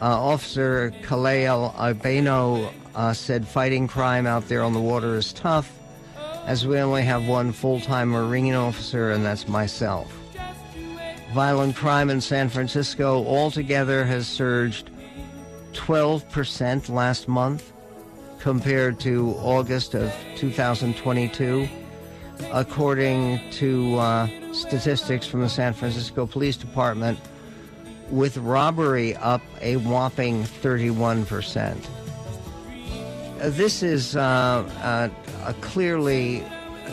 Uh, 0.00 0.20
Officer 0.20 0.92
Khalil 1.02 1.74
Albano 1.78 2.70
uh, 2.94 3.12
said 3.12 3.46
fighting 3.46 3.86
crime 3.86 4.26
out 4.26 4.48
there 4.48 4.62
on 4.62 4.72
the 4.72 4.80
water 4.80 5.16
is 5.16 5.32
tough, 5.32 5.72
as 6.46 6.66
we 6.66 6.78
only 6.78 7.02
have 7.02 7.26
one 7.26 7.52
full-time 7.52 8.08
Marine 8.08 8.54
officer, 8.54 9.10
and 9.12 9.24
that's 9.24 9.48
myself. 9.48 10.12
Violent 11.32 11.74
crime 11.74 12.10
in 12.10 12.20
San 12.20 12.48
Francisco 12.48 13.24
altogether 13.26 14.04
has 14.04 14.26
surged 14.26 14.90
12% 15.72 16.88
last 16.88 17.28
month 17.28 17.73
compared 18.44 19.00
to 19.00 19.30
August 19.38 19.94
of 19.94 20.14
2022, 20.36 21.66
according 22.52 23.40
to 23.50 23.96
uh, 23.96 24.28
statistics 24.52 25.26
from 25.26 25.40
the 25.40 25.48
San 25.48 25.72
Francisco 25.72 26.26
Police 26.26 26.58
Department 26.58 27.18
with 28.10 28.36
robbery 28.36 29.16
up 29.16 29.40
a 29.62 29.76
whopping 29.76 30.42
31%. 30.42 31.74
Uh, 33.40 33.48
this 33.48 33.82
is 33.82 34.14
uh, 34.14 34.20
uh, 35.40 35.52
clearly 35.62 36.44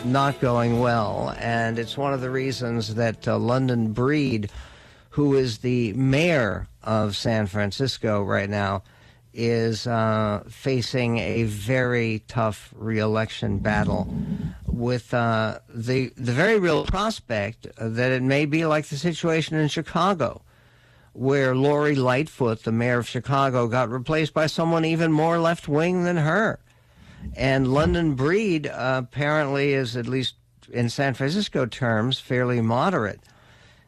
not 0.06 0.40
going 0.40 0.80
well, 0.80 1.36
and 1.38 1.78
it's 1.78 1.98
one 1.98 2.14
of 2.14 2.22
the 2.22 2.30
reasons 2.30 2.94
that 2.94 3.28
uh, 3.28 3.36
London 3.36 3.92
Breed, 3.92 4.50
who 5.10 5.34
is 5.34 5.58
the 5.58 5.92
mayor 5.92 6.66
of 6.82 7.14
San 7.14 7.46
Francisco 7.46 8.22
right 8.22 8.48
now, 8.48 8.82
is 9.34 9.86
uh, 9.86 10.44
facing 10.48 11.18
a 11.18 11.44
very 11.44 12.22
tough 12.28 12.72
reelection 12.76 13.58
battle 13.58 14.14
with 14.66 15.12
uh, 15.14 15.58
the 15.68 16.12
the 16.16 16.32
very 16.32 16.58
real 16.58 16.84
prospect 16.84 17.66
that 17.78 18.12
it 18.12 18.22
may 18.22 18.44
be 18.44 18.66
like 18.66 18.86
the 18.86 18.96
situation 18.96 19.56
in 19.56 19.68
Chicago, 19.68 20.42
where 21.12 21.54
Lori 21.54 21.94
Lightfoot, 21.94 22.64
the 22.64 22.72
mayor 22.72 22.98
of 22.98 23.08
Chicago, 23.08 23.68
got 23.68 23.90
replaced 23.90 24.34
by 24.34 24.46
someone 24.46 24.84
even 24.84 25.12
more 25.12 25.38
left 25.38 25.68
wing 25.68 26.04
than 26.04 26.16
her, 26.18 26.58
and 27.36 27.72
London 27.72 28.14
Breed 28.14 28.66
uh, 28.66 29.02
apparently 29.04 29.72
is 29.72 29.96
at 29.96 30.06
least 30.06 30.34
in 30.70 30.88
San 30.88 31.14
Francisco 31.14 31.66
terms 31.66 32.18
fairly 32.18 32.60
moderate. 32.60 33.20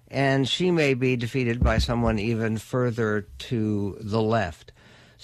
And 0.08 0.48
she 0.48 0.70
may 0.70 0.94
be 0.94 1.16
defeated 1.16 1.62
by 1.62 1.78
someone 1.78 2.20
even 2.20 2.58
further 2.58 3.26
to 3.38 3.96
the 4.00 4.22
left. 4.22 4.70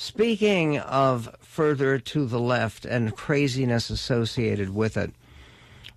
Speaking 0.02 0.78
of 0.78 1.28
further 1.42 1.98
to 1.98 2.24
the 2.24 2.40
left 2.40 2.86
and 2.86 3.14
craziness 3.14 3.90
associated 3.90 4.70
with 4.70 4.96
it, 4.96 5.12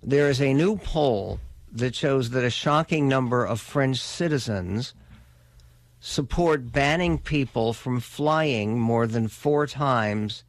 there 0.02 0.28
is 0.28 0.42
a 0.42 0.52
new 0.52 0.76
poll 0.76 1.40
that 1.72 1.94
shows 1.94 2.28
that 2.30 2.44
a 2.44 2.50
shocking 2.50 3.08
number 3.08 3.46
of 3.46 3.62
French 3.62 3.98
citizens 3.98 4.92
support 6.00 6.70
banning 6.70 7.16
people 7.16 7.72
from 7.72 7.98
flying 7.98 8.78
more 8.78 9.06
than 9.06 9.26
four 9.26 9.66
times 9.66 10.44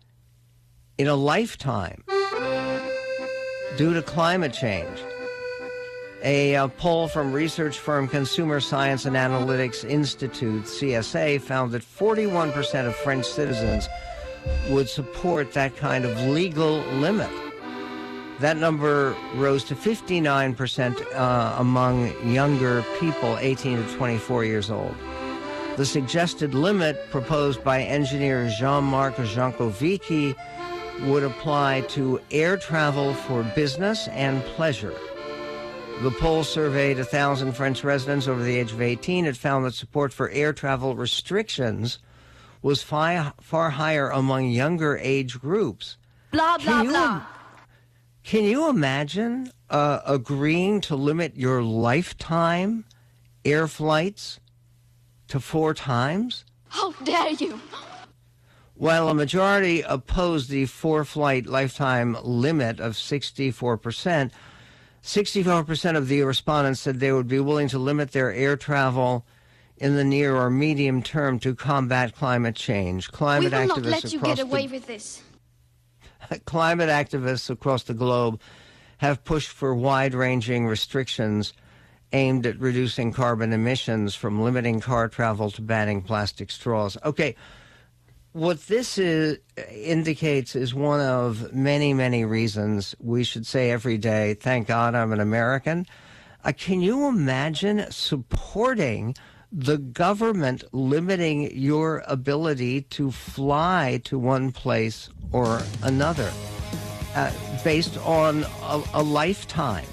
in 0.97 1.07
a 1.07 1.15
lifetime 1.15 2.03
due 3.77 3.93
to 3.93 4.01
climate 4.01 4.51
change. 4.51 5.00
A, 6.25 6.55
a, 6.55 6.67
poll 6.67 7.08
from 7.08 7.32
research 7.32 7.77
firm 7.77 8.08
Consumer 8.08 8.60
Science 8.60 9.05
and 9.05 9.15
Analytics 9.15 9.88
Institute, 9.88 10.63
CSA, 10.63 11.39
found 11.39 11.72
that 11.74 11.84
41% 11.84 12.88
of 12.88 12.96
French 12.96 13.27
citizens 13.27 13.88
would 14.70 14.89
support 14.89 15.53
that 15.53 15.77
kind 15.77 16.03
of 16.03 16.20
legal 16.22 16.79
limit. 16.98 17.29
That 18.39 18.58
number 18.58 19.15
rose 19.36 19.63
to 19.65 19.75
59% 19.75 21.13
uh, 21.13 21.55
among 21.60 22.12
younger 22.27 22.84
people 23.00 23.38
18 23.38 23.86
to 23.86 23.96
24 23.96 24.46
years 24.46 24.72
old. 24.72 24.96
The 25.77 25.86
suggested 25.86 26.55
limit 26.55 27.12
proposed 27.12 27.63
by 27.63 27.84
engineer 27.84 28.50
Jean-Marc 28.50 29.17
Jancovici 29.17 30.36
would 31.03 31.22
apply 31.22 31.82
to 31.89 32.20
air 32.32 32.58
travel 32.58 33.13
for 33.13 33.44
business 33.55 34.08
and 34.08 34.44
pleasure. 34.44 34.96
The 36.01 36.11
poll 36.11 36.43
surveyed 36.43 36.97
1,000 36.97 37.53
French 37.53 37.83
residents 37.83 38.27
over 38.27 38.43
the 38.43 38.57
age 38.57 38.73
of 38.73 38.81
18. 38.81 39.25
It 39.25 39.37
found 39.37 39.63
that 39.65 39.73
support 39.73 40.11
for 40.11 40.29
air 40.29 40.51
travel 40.51 40.93
restrictions 40.93 41.99
was 42.61 42.83
far, 42.83 43.33
far 43.39 43.69
higher 43.69 44.09
among 44.09 44.49
younger 44.49 44.97
age 44.97 45.39
groups. 45.39 45.97
Blah, 46.31 46.57
blah, 46.57 46.65
can 46.65 46.85
you, 46.85 46.91
blah. 46.91 47.25
Can 48.23 48.43
you 48.43 48.69
imagine 48.69 49.51
uh, 49.69 50.01
agreeing 50.05 50.81
to 50.81 50.95
limit 50.97 51.37
your 51.37 51.63
lifetime 51.63 52.83
air 53.45 53.67
flights 53.67 54.41
to 55.29 55.39
four 55.39 55.73
times? 55.73 56.43
How 56.67 56.91
dare 57.03 57.31
you? 57.31 57.59
While 58.75 59.07
a 59.07 59.13
majority 59.13 59.81
opposed 59.81 60.49
the 60.49 60.65
four 60.65 61.05
flight 61.05 61.45
lifetime 61.45 62.17
limit 62.21 62.81
of 62.81 62.93
64%, 62.93 64.31
64% 65.05 65.95
of 65.95 66.07
the 66.07 66.24
respondents 66.24 66.81
said 66.81 67.00
they 67.00 67.12
would 67.12 67.27
be 67.27 67.39
willing 67.39 67.67
to 67.67 67.77
limit 67.77 68.12
their 68.12 68.33
air 68.33 68.57
travel 68.57 69.24
in 69.77 69.95
the 69.95 70.03
near 70.03 70.35
or 70.35 70.50
medium 70.50 71.03
term 71.03 71.38
to 71.39 71.53
combat 71.53 72.15
climate 72.15 72.55
change. 72.55 73.12
Climate 73.12 73.53
we 73.53 73.59
will 73.59 73.67
activists 73.67 73.83
not 73.83 73.85
let 73.85 74.13
you 74.13 74.19
across 74.19 74.35
get 74.38 74.43
away 74.43 74.65
the, 74.65 74.74
with 74.74 74.88
this. 74.88 75.21
climate 76.45 76.89
activists 76.89 77.51
across 77.51 77.83
the 77.83 77.93
globe 77.93 78.41
have 78.97 79.24
pushed 79.24 79.50
for 79.50 79.75
wide-ranging 79.75 80.65
restrictions 80.65 81.53
aimed 82.11 82.48
at 82.48 82.59
reducing 82.59 83.13
carbon 83.13 83.53
emissions 83.53 84.15
from 84.15 84.41
limiting 84.41 84.79
car 84.79 85.07
travel 85.07 85.51
to 85.51 85.61
banning 85.61 86.01
plastic 86.01 86.50
straws. 86.50 86.98
Okay, 87.05 87.35
what 88.35 88.67
this 88.67 88.98
is, 88.98 89.37
indicates 89.71 90.57
is 90.57 90.74
one 90.74 91.00
of 91.00 91.53
many, 91.53 91.93
many 91.93 92.25
reasons 92.25 92.93
we 93.00 93.24
should 93.24 93.48
say 93.48 93.71
every 93.71 93.98
day, 93.98 94.33
thank 94.33 94.67
God 94.67 94.93
I'm 94.93 95.13
an 95.13 95.21
American. 95.21 95.85
Uh, 96.43 96.51
can 96.51 96.81
you 96.81 97.07
imagine 97.07 97.89
supporting 97.89 99.15
the 99.53 99.77
government 99.77 100.65
limiting 100.74 101.57
your 101.57 102.03
ability 102.07 102.81
to 102.81 103.09
fly 103.09 104.01
to 104.03 104.19
one 104.19 104.51
place 104.51 105.09
or 105.31 105.61
another 105.81 106.29
uh, 107.15 107.31
based 107.63 107.98
on 108.00 108.43
a, 108.63 108.83
a 108.95 109.01
lifetime? 109.01 109.85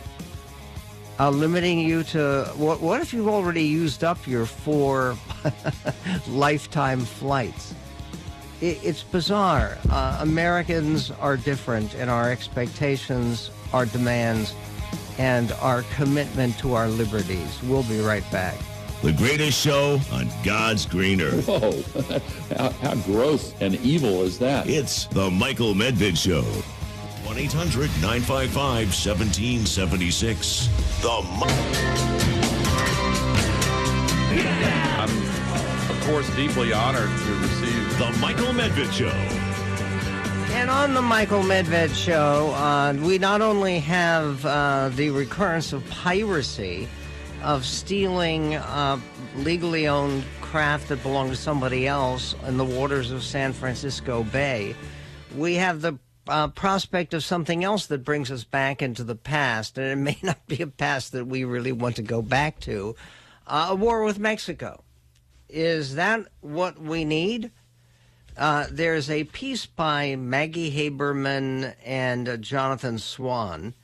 Uh, 1.20 1.30
limiting 1.30 1.78
you 1.78 2.02
to 2.02 2.52
what? 2.56 2.80
What 2.80 3.00
if 3.00 3.14
you've 3.14 3.28
already 3.28 3.62
used 3.62 4.02
up 4.02 4.26
your 4.26 4.46
four 4.46 5.16
lifetime 6.26 7.02
flights? 7.02 7.74
It's 8.62 9.02
bizarre. 9.02 9.76
Uh, 9.90 10.18
Americans 10.20 11.10
are 11.10 11.36
different, 11.36 11.94
in 11.94 12.08
our 12.08 12.30
expectations, 12.30 13.50
our 13.72 13.86
demands, 13.86 14.54
and 15.18 15.52
our 15.60 15.82
commitment 15.94 16.56
to 16.58 16.74
our 16.74 16.88
liberties. 16.88 17.60
We'll 17.64 17.82
be 17.84 18.00
right 18.00 18.28
back. 18.30 18.56
The 19.02 19.12
greatest 19.12 19.60
show 19.60 19.98
on 20.12 20.28
God's 20.44 20.86
green 20.86 21.20
earth. 21.20 21.48
Whoa, 21.48 21.82
how, 22.56 22.70
how 22.70 22.94
gross 23.02 23.52
and 23.60 23.74
evil 23.76 24.22
is 24.22 24.38
that? 24.38 24.68
It's 24.68 25.06
the 25.06 25.28
Michael 25.28 25.74
Medved 25.74 26.16
Show. 26.16 26.42
1 27.26 27.36
800 27.36 27.90
955 28.00 28.86
1776. 28.88 30.68
The. 31.02 31.10
I'm, 31.10 32.11
course, 36.12 36.36
deeply 36.36 36.74
honored 36.74 37.08
to 37.08 37.34
receive 37.36 37.98
The 37.98 38.14
Michael 38.20 38.52
Medved 38.52 38.92
Show. 38.92 39.06
And 40.54 40.68
on 40.68 40.92
the 40.92 41.00
Michael 41.00 41.40
Medved 41.40 41.94
show, 41.94 42.50
uh, 42.50 42.92
we 43.00 43.16
not 43.16 43.40
only 43.40 43.78
have 43.78 44.44
uh, 44.44 44.90
the 44.90 45.08
recurrence 45.08 45.72
of 45.72 45.88
piracy, 45.88 46.86
of 47.42 47.64
stealing 47.64 48.56
uh, 48.56 49.00
legally 49.36 49.88
owned 49.88 50.22
craft 50.42 50.90
that 50.90 51.02
belonged 51.02 51.30
to 51.30 51.36
somebody 51.36 51.86
else 51.86 52.34
in 52.46 52.58
the 52.58 52.64
waters 52.64 53.10
of 53.10 53.22
San 53.22 53.54
Francisco 53.54 54.22
Bay, 54.22 54.76
we 55.34 55.54
have 55.54 55.80
the 55.80 55.98
uh, 56.28 56.48
prospect 56.48 57.14
of 57.14 57.24
something 57.24 57.64
else 57.64 57.86
that 57.86 58.04
brings 58.04 58.30
us 58.30 58.44
back 58.44 58.82
into 58.82 59.02
the 59.02 59.16
past, 59.16 59.78
and 59.78 59.86
it 59.86 59.96
may 59.96 60.18
not 60.22 60.46
be 60.46 60.60
a 60.60 60.66
past 60.66 61.12
that 61.12 61.26
we 61.26 61.44
really 61.44 61.72
want 61.72 61.96
to 61.96 62.02
go 62.02 62.20
back 62.20 62.60
to 62.60 62.94
uh, 63.46 63.68
a 63.70 63.74
war 63.74 64.04
with 64.04 64.18
Mexico. 64.18 64.84
Is 65.52 65.96
that 65.96 66.26
what 66.40 66.80
we 66.80 67.04
need? 67.04 67.50
Uh, 68.38 68.64
there's 68.70 69.10
a 69.10 69.24
piece 69.24 69.66
by 69.66 70.16
Maggie 70.16 70.72
Haberman 70.72 71.74
and 71.84 72.26
uh, 72.26 72.38
Jonathan 72.38 72.98
Swan 72.98 73.74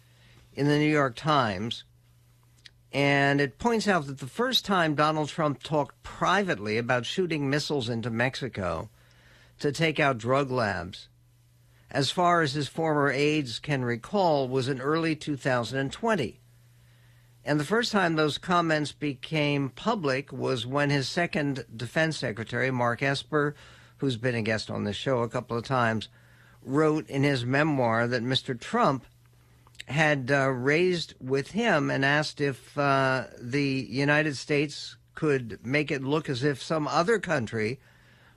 in 0.55 0.67
the 0.67 0.79
New 0.79 0.91
York 0.91 1.15
Times, 1.15 1.85
and 2.91 3.39
it 3.39 3.59
points 3.59 3.87
out 3.87 4.07
that 4.07 4.19
the 4.19 4.27
first 4.27 4.65
time 4.65 4.95
Donald 4.95 5.29
Trump 5.29 5.63
talked 5.63 6.03
privately 6.03 6.79
about 6.79 7.05
shooting 7.05 7.51
missiles 7.51 7.91
into 7.91 8.09
Mexico 8.09 8.89
to 9.59 9.71
take 9.71 10.01
out 10.01 10.17
drug 10.17 10.51
labs, 10.51 11.11
as 11.91 12.11
far 12.11 12.41
as 12.41 12.55
his 12.55 12.67
former 12.67 13.11
aides 13.11 13.59
can 13.59 13.85
recall, 13.85 14.49
was 14.49 14.69
in 14.69 14.81
early 14.81 15.15
2020. 15.15 16.41
And 17.49 17.59
the 17.59 17.65
first 17.65 17.93
time 17.93 18.15
those 18.17 18.37
comments 18.37 18.93
became 18.93 19.71
public 19.71 20.31
was 20.31 20.67
when 20.67 20.91
his 20.91 21.09
second 21.09 21.65
defense 21.75 22.19
secretary, 22.19 22.71
Mark 22.71 23.03
Esper, 23.03 23.55
who's 23.97 24.19
been 24.19 24.35
a 24.35 24.43
guest 24.43 24.71
on 24.71 24.85
this 24.85 24.97
show 24.97 25.23
a 25.23 25.31
couple 25.31 25.57
of 25.57 25.65
times, 25.65 26.11
wrote 26.63 27.09
in 27.09 27.23
his 27.23 27.47
memoir 27.47 28.07
that 28.07 28.23
Mr. 28.23 28.61
Trump 28.61 29.07
had 29.87 30.31
uh, 30.31 30.51
raised 30.51 31.15
with 31.23 31.53
him 31.53 31.91
and 31.91 32.05
asked 32.05 32.43
if 32.43 32.77
uh, 32.77 33.25
the 33.41 33.87
United 33.89 34.37
States 34.37 34.99
could 35.15 35.59
make 35.65 35.91
it 35.91 36.05
look 36.05 36.29
as 36.29 36.45
if 36.45 36.63
some 36.63 36.87
other 36.87 37.19
country 37.19 37.81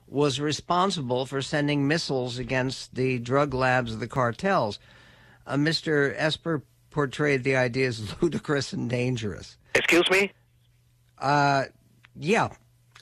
was 0.08 0.40
responsible 0.40 1.26
for 1.26 1.42
sending 1.42 1.86
missiles 1.86 2.38
against 2.38 2.96
the 2.96 3.20
drug 3.20 3.54
labs 3.54 3.92
of 3.92 4.00
the 4.00 4.08
cartels. 4.08 4.80
Uh, 5.46 5.56
Mr. 5.56 6.14
Esper 6.16 6.64
portrayed 6.92 7.44
the 7.44 7.56
idea 7.56 7.88
as 7.88 8.14
ludicrous 8.22 8.74
and 8.74 8.90
dangerous. 8.90 9.58
Excuse 9.76 10.10
me? 10.12 10.32
Uh, 11.18 11.66
yeah. 12.16 12.50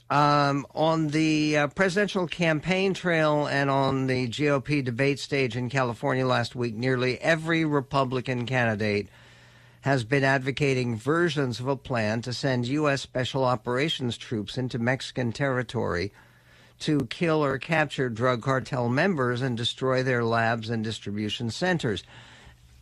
Um, 0.08 0.66
on 0.74 1.08
the 1.08 1.56
uh, 1.56 1.66
presidential 1.68 2.26
campaign 2.26 2.94
trail 2.94 3.46
and 3.46 3.70
on 3.70 4.08
the 4.08 4.26
GOP 4.28 4.84
debate 4.84 5.20
stage 5.20 5.56
in 5.56 5.70
California 5.70 6.26
last 6.26 6.56
week, 6.56 6.74
nearly 6.74 7.18
every 7.20 7.64
Republican 7.64 8.44
candidate 8.44 9.08
has 9.82 10.04
been 10.04 10.24
advocating 10.24 10.96
versions 10.96 11.60
of 11.60 11.68
a 11.68 11.76
plan 11.76 12.22
to 12.22 12.32
send 12.32 12.66
U.S. 12.66 13.00
Special 13.00 13.44
Operations 13.44 14.18
troops 14.18 14.58
into 14.58 14.78
Mexican 14.78 15.32
territory 15.32 16.12
to 16.80 17.06
kill 17.06 17.44
or 17.44 17.58
capture 17.58 18.08
drug 18.08 18.42
cartel 18.42 18.88
members 18.88 19.42
and 19.42 19.56
destroy 19.56 20.02
their 20.02 20.24
labs 20.24 20.70
and 20.70 20.82
distribution 20.82 21.50
centers. 21.50 22.02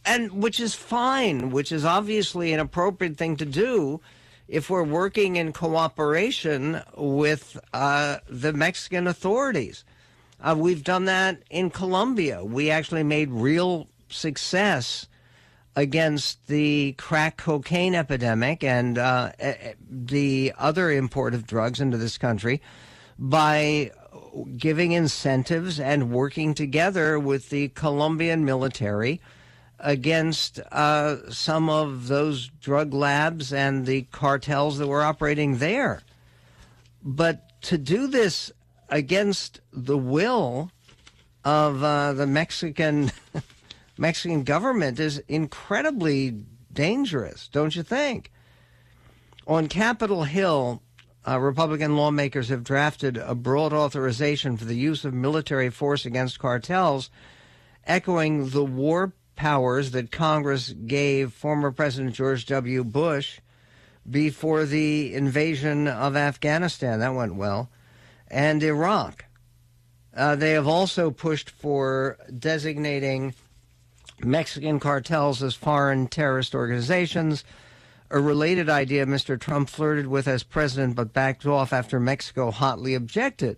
And 0.05 0.43
which 0.43 0.61
is 0.61 0.75
fine, 0.75 1.51
which 1.51 1.71
is 1.71 1.85
obviously 1.85 2.53
an 2.53 2.61
appropriate 2.61 3.17
thing 3.17 3.37
to 3.37 3.45
do 3.45 4.01
if 4.47 4.71
we're 4.71 4.83
working 4.83 5.37
in 5.37 5.53
cooperation 5.53 6.83
with 6.97 7.61
uh, 7.75 8.19
the 8.29 8.53
Mexican 8.53 9.07
authorities. 9.07 9.85
Uh, 10.41 10.55
we've 10.59 10.85
done 10.85 11.05
that 11.05 11.43
in 11.51 11.69
Colombia. 11.69 12.45
We 12.45 12.71
actually 12.71 13.03
made 13.03 13.31
real 13.31 13.89
success 14.09 15.07
against 15.77 16.47
the 16.47 16.93
crack 16.93 17.37
cocaine 17.37 17.95
epidemic 17.95 18.65
and 18.65 18.99
uh, 18.99 19.33
the 19.89 20.53
other 20.59 20.91
import 20.91 21.35
of 21.35 21.47
drugs 21.47 21.81
into 21.81 21.97
this 21.97 22.19
country 22.19 22.61
by 23.19 23.91
giving 24.57 24.93
incentives 24.93 25.79
and 25.79 26.11
working 26.11 26.55
together 26.55 27.19
with 27.19 27.51
the 27.51 27.69
Colombian 27.69 28.45
military 28.45 29.21
against 29.79 30.59
uh, 30.73 31.31
some 31.31 31.71
of 31.71 32.09
those 32.09 32.49
drug 32.61 32.93
labs 32.93 33.53
and 33.53 33.87
the 33.87 34.03
cartels 34.11 34.79
that 34.79 34.87
were 34.87 35.03
operating 35.03 35.59
there. 35.59 36.03
But 37.03 37.61
to 37.63 37.79
do 37.79 38.07
this 38.07 38.51
against 38.89 39.61
the 39.73 39.99
will 39.99 40.71
of 41.45 41.83
uh, 41.83 42.13
the 42.13 42.27
Mexican 42.27 43.13
Mexican 43.99 44.45
government 44.45 45.01
is 45.01 45.19
incredibly 45.29 46.45
dangerous, 46.73 47.49
don't 47.49 47.75
you 47.75 47.83
think? 47.83 48.31
On 49.47 49.67
Capitol 49.67 50.25
Hill, 50.25 50.83
uh, 51.27 51.39
Republican 51.41 51.97
lawmakers 51.97 52.49
have 52.49 52.63
drafted 52.63 53.17
a 53.17 53.35
broad 53.35 53.73
authorization 53.73 54.57
for 54.57 54.65
the 54.65 54.77
use 54.77 55.05
of 55.05 55.13
military 55.13 55.69
force 55.69 56.07
against 56.07 56.39
cartels, 56.39 57.11
echoing 57.87 58.51
the 58.51 58.65
war 58.65 59.13
powers 59.39 59.93
that 59.93 60.11
Congress 60.11 60.73
gave 60.73 61.33
former 61.33 61.71
President 61.71 62.13
George 62.13 62.45
W. 62.47 62.83
Bush 62.83 63.39
before 64.11 64.65
the 64.65 65.15
invasion 65.15 65.87
of 65.87 66.17
Afghanistan. 66.17 66.99
That 66.99 67.15
went 67.15 67.37
well. 67.37 67.71
And 68.27 68.63
Iraq. 68.65 69.27
Uh, 70.15 70.35
they 70.35 70.51
have 70.51 70.67
also 70.67 71.13
pushed 71.13 71.51
for 71.51 72.19
designating 72.37 73.33
Mexican 74.25 74.81
cartels 74.81 75.41
as 75.41 75.55
foreign 75.55 76.09
terrorist 76.09 76.53
organizations, 76.53 77.45
a 78.11 78.19
related 78.19 78.69
idea 78.69 79.07
Mr. 79.07 79.39
Trump 79.39 79.69
flirted 79.69 80.09
with 80.09 80.27
as 80.27 80.43
president 80.43 80.97
but 80.97 81.13
backed 81.13 81.47
off 81.47 81.73
after 81.73 82.01
Mexico 82.01 82.51
hotly 82.51 82.95
objected. 82.95 83.57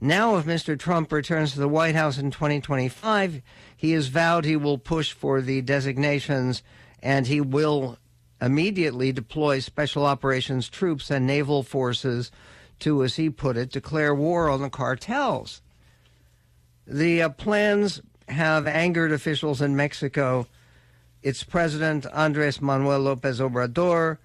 Now, 0.00 0.36
if 0.36 0.46
Mr. 0.46 0.78
Trump 0.78 1.12
returns 1.12 1.52
to 1.52 1.58
the 1.58 1.68
White 1.68 1.94
House 1.94 2.16
in 2.16 2.30
2025, 2.30 3.42
he 3.80 3.92
has 3.92 4.08
vowed 4.08 4.44
he 4.44 4.56
will 4.56 4.76
push 4.76 5.14
for 5.14 5.40
the 5.40 5.62
designations 5.62 6.62
and 7.02 7.26
he 7.26 7.40
will 7.40 7.96
immediately 8.38 9.10
deploy 9.10 9.58
special 9.58 10.04
operations 10.04 10.68
troops 10.68 11.10
and 11.10 11.26
naval 11.26 11.62
forces 11.62 12.30
to, 12.78 13.02
as 13.02 13.16
he 13.16 13.30
put 13.30 13.56
it, 13.56 13.70
declare 13.70 14.14
war 14.14 14.50
on 14.50 14.60
the 14.60 14.68
cartels. 14.68 15.62
The 16.86 17.22
uh, 17.22 17.30
plans 17.30 18.02
have 18.28 18.66
angered 18.66 19.12
officials 19.12 19.62
in 19.62 19.74
Mexico. 19.74 20.46
Its 21.22 21.42
president, 21.42 22.04
Andres 22.12 22.60
Manuel 22.60 23.00
Lopez 23.00 23.40
Obrador, 23.40 24.18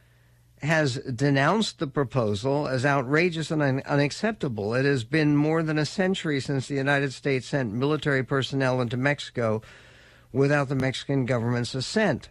has 0.65 0.95
denounced 0.97 1.80
the 1.80 1.88
proposal 1.88 2.67
as 2.67 2.86
outrageous 2.86 3.51
and 3.51 3.62
un- 3.62 3.82
unacceptable. 3.86 4.73
It 4.73 4.86
has 4.86 5.04
been 5.04 5.36
more 5.36 5.63
than 5.63 5.78
a 5.78 5.86
century 5.86 6.39
since 6.39 6.67
the 6.67 6.75
United 6.75 7.13
States 7.13 7.47
sent 7.47 7.73
military 7.73 8.23
personnel 8.23 8.82
into 8.82 8.97
Mexico 8.97 9.62
without 10.32 10.69
the 10.69 10.75
Mexican 10.75 11.25
government's 11.25 11.73
assent. 11.73 12.30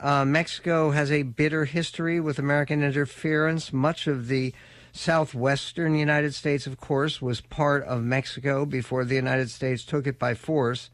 Uh, 0.00 0.24
Mexico 0.24 0.90
has 0.90 1.10
a 1.10 1.22
bitter 1.22 1.64
history 1.64 2.20
with 2.20 2.38
American 2.38 2.82
interference. 2.82 3.72
Much 3.72 4.06
of 4.06 4.28
the 4.28 4.54
southwestern 4.92 5.94
United 5.94 6.34
States, 6.34 6.66
of 6.66 6.80
course, 6.80 7.20
was 7.20 7.40
part 7.40 7.84
of 7.84 8.02
Mexico 8.02 8.64
before 8.64 9.04
the 9.04 9.14
United 9.14 9.50
States 9.50 9.84
took 9.84 10.06
it 10.06 10.18
by 10.18 10.34
force 10.34 10.90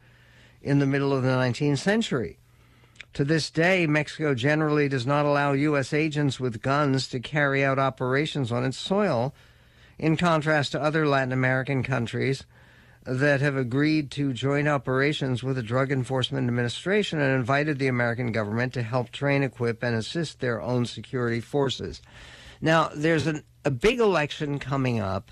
in 0.63 0.79
the 0.79 0.87
middle 0.87 1.13
of 1.13 1.23
the 1.23 1.29
19th 1.29 1.79
century. 1.79 2.39
To 3.15 3.25
this 3.25 3.49
day, 3.49 3.87
Mexico 3.87 4.35
generally 4.35 4.89
does 4.89 5.07
not 5.07 5.25
allow 5.25 5.53
U.S. 5.53 5.93
agents 5.93 6.41
with 6.41 6.61
guns 6.61 7.07
to 7.09 7.21
carry 7.21 7.65
out 7.65 7.79
operations 7.79 8.51
on 8.51 8.65
its 8.65 8.77
soil, 8.77 9.33
in 9.99 10.17
contrast 10.17 10.73
to 10.73 10.83
other 10.83 11.07
Latin 11.07 11.33
American 11.33 11.85
countries 11.85 12.45
that 13.05 13.41
have 13.41 13.57
agreed 13.57 14.11
to 14.13 14.33
joint 14.33 14.67
operations 14.67 15.45
with 15.45 15.55
the 15.55 15.63
Drug 15.63 15.93
Enforcement 15.93 16.49
Administration 16.49 17.21
and 17.21 17.37
invited 17.37 17.79
the 17.79 17.87
American 17.87 18.33
government 18.33 18.73
to 18.73 18.83
help 18.83 19.11
train, 19.11 19.45
equip, 19.45 19.85
and 19.85 19.95
assist 19.95 20.41
their 20.41 20.61
own 20.61 20.85
security 20.85 21.41
forces. 21.41 22.03
Now, 22.61 22.91
there's 22.97 23.29
an, 23.29 23.45
a 23.65 23.71
big 23.71 24.01
election 24.01 24.59
coming 24.59 24.99
up 24.99 25.31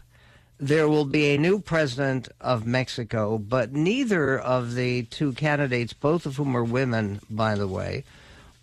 there 0.62 0.88
will 0.88 1.04
be 1.04 1.34
a 1.34 1.38
new 1.38 1.58
president 1.58 2.28
of 2.40 2.64
Mexico, 2.64 3.36
but 3.36 3.72
neither 3.72 4.38
of 4.38 4.76
the 4.76 5.02
two 5.02 5.32
candidates, 5.32 5.92
both 5.92 6.24
of 6.24 6.36
whom 6.36 6.56
are 6.56 6.62
women, 6.62 7.20
by 7.28 7.56
the 7.56 7.66
way, 7.66 8.04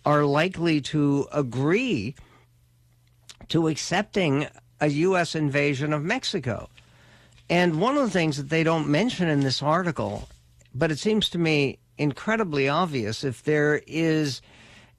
are 0.06 0.24
likely 0.24 0.80
to 0.80 1.28
agree 1.30 2.14
to 3.50 3.68
accepting 3.68 4.46
a 4.80 4.88
U.S. 4.88 5.34
invasion 5.34 5.92
of 5.92 6.02
Mexico. 6.02 6.70
And 7.50 7.82
one 7.82 7.98
of 7.98 8.04
the 8.04 8.10
things 8.10 8.38
that 8.38 8.48
they 8.48 8.64
don't 8.64 8.88
mention 8.88 9.28
in 9.28 9.40
this 9.40 9.62
article, 9.62 10.26
but 10.74 10.90
it 10.90 10.98
seems 10.98 11.28
to 11.30 11.38
me 11.38 11.80
incredibly 11.98 12.66
obvious, 12.66 13.24
if 13.24 13.42
there 13.42 13.82
is 13.86 14.40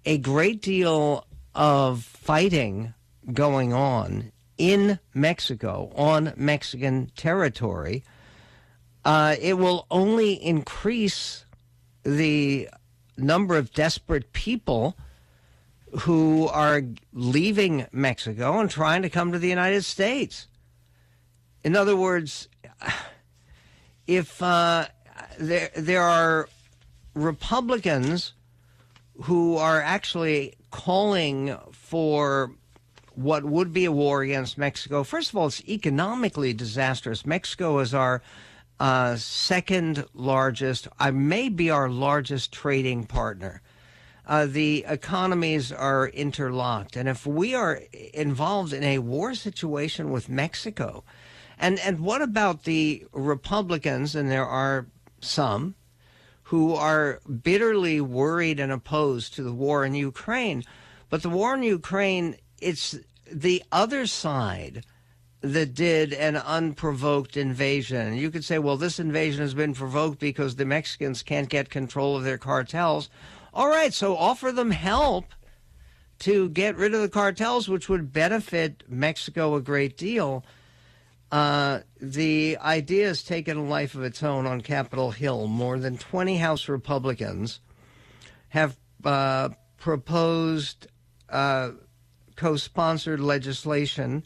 a 0.05 0.19
great 0.19 0.61
deal 0.61 1.25
of 1.55 2.03
fighting 2.03 2.93
going 3.33 3.73
on 3.73 4.30
in 4.61 4.99
Mexico, 5.15 5.91
on 5.95 6.33
Mexican 6.37 7.11
territory, 7.15 8.03
uh, 9.03 9.35
it 9.41 9.57
will 9.57 9.87
only 9.89 10.33
increase 10.33 11.45
the 12.03 12.69
number 13.17 13.57
of 13.57 13.73
desperate 13.73 14.31
people 14.33 14.95
who 16.01 16.47
are 16.49 16.83
leaving 17.11 17.87
Mexico 17.91 18.59
and 18.59 18.69
trying 18.69 19.01
to 19.01 19.09
come 19.09 19.31
to 19.31 19.39
the 19.39 19.49
United 19.49 19.83
States. 19.83 20.45
In 21.63 21.75
other 21.75 21.95
words, 21.95 22.47
if 24.05 24.43
uh, 24.43 24.85
there 25.39 25.71
there 25.75 26.03
are 26.03 26.47
Republicans 27.15 28.33
who 29.23 29.57
are 29.57 29.81
actually 29.81 30.53
calling 30.69 31.57
for 31.71 32.51
what 33.15 33.43
would 33.43 33.73
be 33.73 33.85
a 33.85 33.91
war 33.91 34.21
against 34.21 34.57
Mexico. 34.57 35.03
First 35.03 35.29
of 35.29 35.35
all, 35.35 35.47
it's 35.47 35.67
economically 35.67 36.53
disastrous. 36.53 37.25
Mexico 37.25 37.79
is 37.79 37.93
our 37.93 38.21
uh, 38.79 39.15
second 39.15 40.05
largest, 40.13 40.87
I 40.99 41.11
may 41.11 41.49
be 41.49 41.69
our 41.69 41.89
largest 41.89 42.51
trading 42.51 43.05
partner. 43.05 43.61
Uh, 44.25 44.45
the 44.45 44.85
economies 44.87 45.71
are 45.71 46.07
interlocked, 46.07 46.95
and 46.95 47.09
if 47.09 47.25
we 47.25 47.53
are 47.53 47.81
involved 48.13 48.71
in 48.71 48.83
a 48.83 48.99
war 48.99 49.35
situation 49.35 50.09
with 50.09 50.29
Mexico, 50.29 51.03
and 51.59 51.79
and 51.79 51.99
what 51.99 52.21
about 52.21 52.63
the 52.63 53.05
Republicans? 53.11 54.15
And 54.15 54.31
there 54.31 54.45
are 54.45 54.87
some 55.19 55.75
who 56.43 56.73
are 56.75 57.19
bitterly 57.43 58.01
worried 58.01 58.59
and 58.59 58.71
opposed 58.71 59.33
to 59.35 59.43
the 59.43 59.53
war 59.53 59.85
in 59.85 59.95
Ukraine, 59.95 60.63
but 61.09 61.21
the 61.23 61.29
war 61.29 61.55
in 61.55 61.63
Ukraine 61.63 62.35
it's 62.61 62.97
the 63.29 63.63
other 63.71 64.05
side 64.05 64.85
that 65.41 65.73
did 65.73 66.13
an 66.13 66.37
unprovoked 66.37 67.35
invasion. 67.35 68.13
You 68.15 68.29
could 68.29 68.45
say, 68.45 68.59
well, 68.59 68.77
this 68.77 68.99
invasion 68.99 69.41
has 69.41 69.55
been 69.55 69.73
provoked 69.73 70.19
because 70.19 70.55
the 70.55 70.65
Mexicans 70.65 71.23
can't 71.23 71.49
get 71.49 71.69
control 71.69 72.15
of 72.15 72.23
their 72.23 72.37
cartels. 72.37 73.09
All 73.53 73.67
right, 73.67 73.93
so 73.93 74.15
offer 74.15 74.51
them 74.51 74.71
help 74.71 75.25
to 76.19 76.49
get 76.49 76.77
rid 76.77 76.93
of 76.93 77.01
the 77.01 77.09
cartels, 77.09 77.67
which 77.67 77.89
would 77.89 78.13
benefit 78.13 78.83
Mexico 78.87 79.55
a 79.55 79.61
great 79.61 79.97
deal. 79.97 80.45
Uh, 81.31 81.79
the 81.99 82.57
idea 82.61 83.07
has 83.07 83.23
taken 83.23 83.57
a 83.57 83.63
life 83.63 83.95
of 83.95 84.03
its 84.03 84.21
own 84.21 84.45
on 84.45 84.61
Capitol 84.61 85.11
Hill. 85.11 85.47
More 85.47 85.79
than 85.79 85.97
20 85.97 86.37
House 86.37 86.69
Republicans 86.69 87.61
have 88.49 88.77
uh, 89.03 89.49
proposed 89.77 90.87
uh, 91.29 91.71
co 92.35 92.55
sponsored 92.55 93.19
legislation 93.19 94.23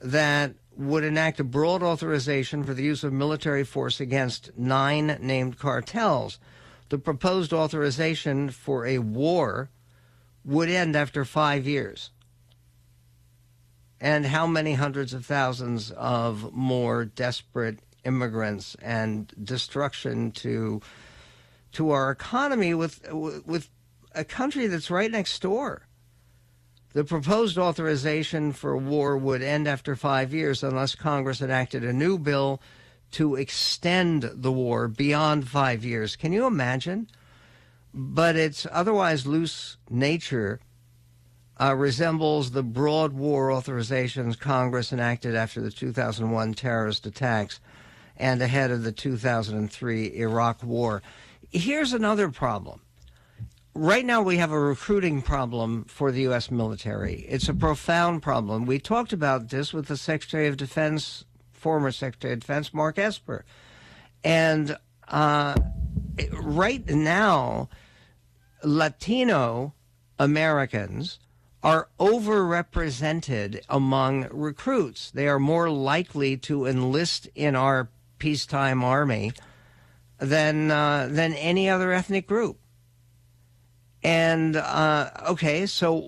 that 0.00 0.54
would 0.76 1.04
enact 1.04 1.40
a 1.40 1.44
broad 1.44 1.82
authorization 1.82 2.62
for 2.62 2.74
the 2.74 2.82
use 2.82 3.02
of 3.02 3.12
military 3.12 3.64
force 3.64 4.00
against 4.00 4.50
nine 4.56 5.18
named 5.20 5.58
cartels. 5.58 6.38
The 6.90 6.98
proposed 6.98 7.52
authorization 7.52 8.50
for 8.50 8.86
a 8.86 8.98
war 8.98 9.70
would 10.44 10.68
end 10.68 10.94
after 10.94 11.24
five 11.24 11.66
years. 11.66 12.10
and 14.00 14.26
how 14.26 14.46
many 14.46 14.74
hundreds 14.74 15.14
of 15.14 15.24
thousands 15.24 15.90
of 15.92 16.52
more 16.52 17.04
desperate 17.06 17.78
immigrants 18.04 18.76
and 18.82 19.32
destruction 19.42 20.30
to 20.30 20.80
to 21.72 21.90
our 21.90 22.10
economy 22.10 22.74
with 22.74 23.10
with 23.12 23.68
a 24.14 24.24
country 24.24 24.66
that's 24.66 24.90
right 24.90 25.10
next 25.10 25.40
door. 25.42 25.85
The 26.96 27.04
proposed 27.04 27.58
authorization 27.58 28.54
for 28.54 28.74
war 28.74 29.18
would 29.18 29.42
end 29.42 29.68
after 29.68 29.94
five 29.94 30.32
years 30.32 30.62
unless 30.62 30.94
Congress 30.94 31.42
enacted 31.42 31.84
a 31.84 31.92
new 31.92 32.18
bill 32.18 32.58
to 33.10 33.34
extend 33.34 34.22
the 34.22 34.50
war 34.50 34.88
beyond 34.88 35.46
five 35.46 35.84
years. 35.84 36.16
Can 36.16 36.32
you 36.32 36.46
imagine? 36.46 37.10
But 37.92 38.36
its 38.36 38.66
otherwise 38.72 39.26
loose 39.26 39.76
nature 39.90 40.58
uh, 41.60 41.74
resembles 41.74 42.52
the 42.52 42.62
broad 42.62 43.12
war 43.12 43.50
authorizations 43.50 44.38
Congress 44.38 44.90
enacted 44.90 45.34
after 45.34 45.60
the 45.60 45.70
2001 45.70 46.54
terrorist 46.54 47.04
attacks 47.04 47.60
and 48.16 48.40
ahead 48.40 48.70
of 48.70 48.84
the 48.84 48.92
2003 48.92 50.16
Iraq 50.16 50.62
War. 50.62 51.02
Here's 51.50 51.92
another 51.92 52.30
problem. 52.30 52.80
Right 53.78 54.06
now, 54.06 54.22
we 54.22 54.38
have 54.38 54.52
a 54.52 54.58
recruiting 54.58 55.20
problem 55.20 55.84
for 55.84 56.10
the 56.10 56.22
U.S. 56.22 56.50
military. 56.50 57.26
It's 57.28 57.50
a 57.50 57.52
profound 57.52 58.22
problem. 58.22 58.64
We 58.64 58.78
talked 58.78 59.12
about 59.12 59.50
this 59.50 59.74
with 59.74 59.88
the 59.88 59.98
Secretary 59.98 60.46
of 60.46 60.56
Defense, 60.56 61.26
former 61.52 61.92
Secretary 61.92 62.32
of 62.32 62.40
Defense, 62.40 62.72
Mark 62.72 62.98
Esper. 62.98 63.44
And 64.24 64.78
uh, 65.08 65.56
right 66.32 66.88
now, 66.88 67.68
Latino 68.64 69.74
Americans 70.18 71.18
are 71.62 71.90
overrepresented 72.00 73.60
among 73.68 74.26
recruits. 74.30 75.10
They 75.10 75.28
are 75.28 75.38
more 75.38 75.68
likely 75.68 76.38
to 76.38 76.64
enlist 76.64 77.28
in 77.34 77.54
our 77.54 77.90
peacetime 78.18 78.82
army 78.82 79.32
than 80.18 80.70
uh, 80.70 81.08
than 81.10 81.34
any 81.34 81.68
other 81.68 81.92
ethnic 81.92 82.26
group. 82.26 82.58
And 84.06 84.54
uh, 84.54 85.10
okay, 85.30 85.66
so 85.66 85.98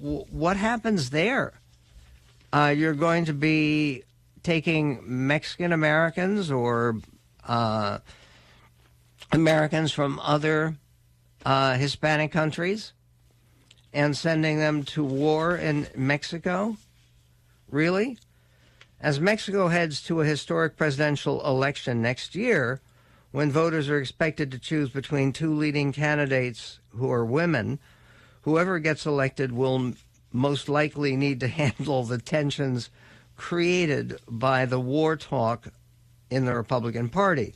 what 0.00 0.56
happens 0.56 1.10
there? 1.10 1.52
Uh, 2.50 2.72
you're 2.74 2.94
going 2.94 3.26
to 3.26 3.34
be 3.34 4.04
taking 4.42 5.02
Mexican 5.04 5.70
Americans 5.70 6.50
or 6.50 6.96
uh, 7.46 7.98
Americans 9.32 9.92
from 9.92 10.18
other 10.20 10.76
uh, 11.44 11.74
Hispanic 11.74 12.32
countries 12.32 12.94
and 13.92 14.16
sending 14.16 14.56
them 14.56 14.82
to 14.84 15.04
war 15.04 15.58
in 15.58 15.88
Mexico? 15.94 16.78
Really? 17.70 18.16
As 18.98 19.20
Mexico 19.20 19.68
heads 19.68 20.00
to 20.04 20.22
a 20.22 20.24
historic 20.24 20.78
presidential 20.78 21.46
election 21.46 22.00
next 22.00 22.34
year, 22.34 22.80
when 23.30 23.52
voters 23.52 23.90
are 23.90 23.98
expected 23.98 24.50
to 24.52 24.58
choose 24.58 24.88
between 24.88 25.34
two 25.34 25.54
leading 25.54 25.92
candidates 25.92 26.80
who 26.96 27.10
are 27.10 27.24
women, 27.24 27.78
whoever 28.42 28.78
gets 28.78 29.06
elected 29.06 29.52
will 29.52 29.94
most 30.32 30.68
likely 30.68 31.16
need 31.16 31.40
to 31.40 31.48
handle 31.62 32.04
the 32.04 32.18
tensions 32.18 32.90
created 33.36 34.18
by 34.28 34.64
the 34.64 34.80
war 34.80 35.16
talk 35.16 35.68
in 36.30 36.44
the 36.44 36.54
Republican 36.54 37.08
Party. 37.08 37.54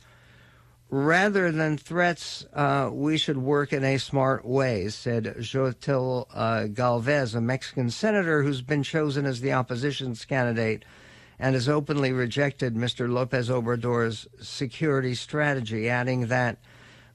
Rather 0.89 1.51
than 1.51 1.77
threats, 1.77 2.45
uh, 2.53 2.89
we 2.91 3.17
should 3.17 3.37
work 3.37 3.71
in 3.71 3.83
a 3.83 3.97
smart 3.97 4.43
way, 4.43 4.89
said 4.89 5.23
Xochitl 5.23 6.27
uh, 6.33 6.67
Galvez, 6.67 7.33
a 7.33 7.39
Mexican 7.39 7.89
senator 7.89 8.43
who's 8.43 8.61
been 8.61 8.83
chosen 8.83 9.25
as 9.25 9.39
the 9.39 9.53
opposition's 9.53 10.25
candidate 10.25 10.83
and 11.39 11.55
has 11.55 11.69
openly 11.69 12.11
rejected 12.11 12.75
Mr. 12.75 13.09
Lopez 13.09 13.49
Obrador's 13.49 14.27
security 14.41 15.15
strategy, 15.15 15.89
adding 15.89 16.27
that 16.27 16.57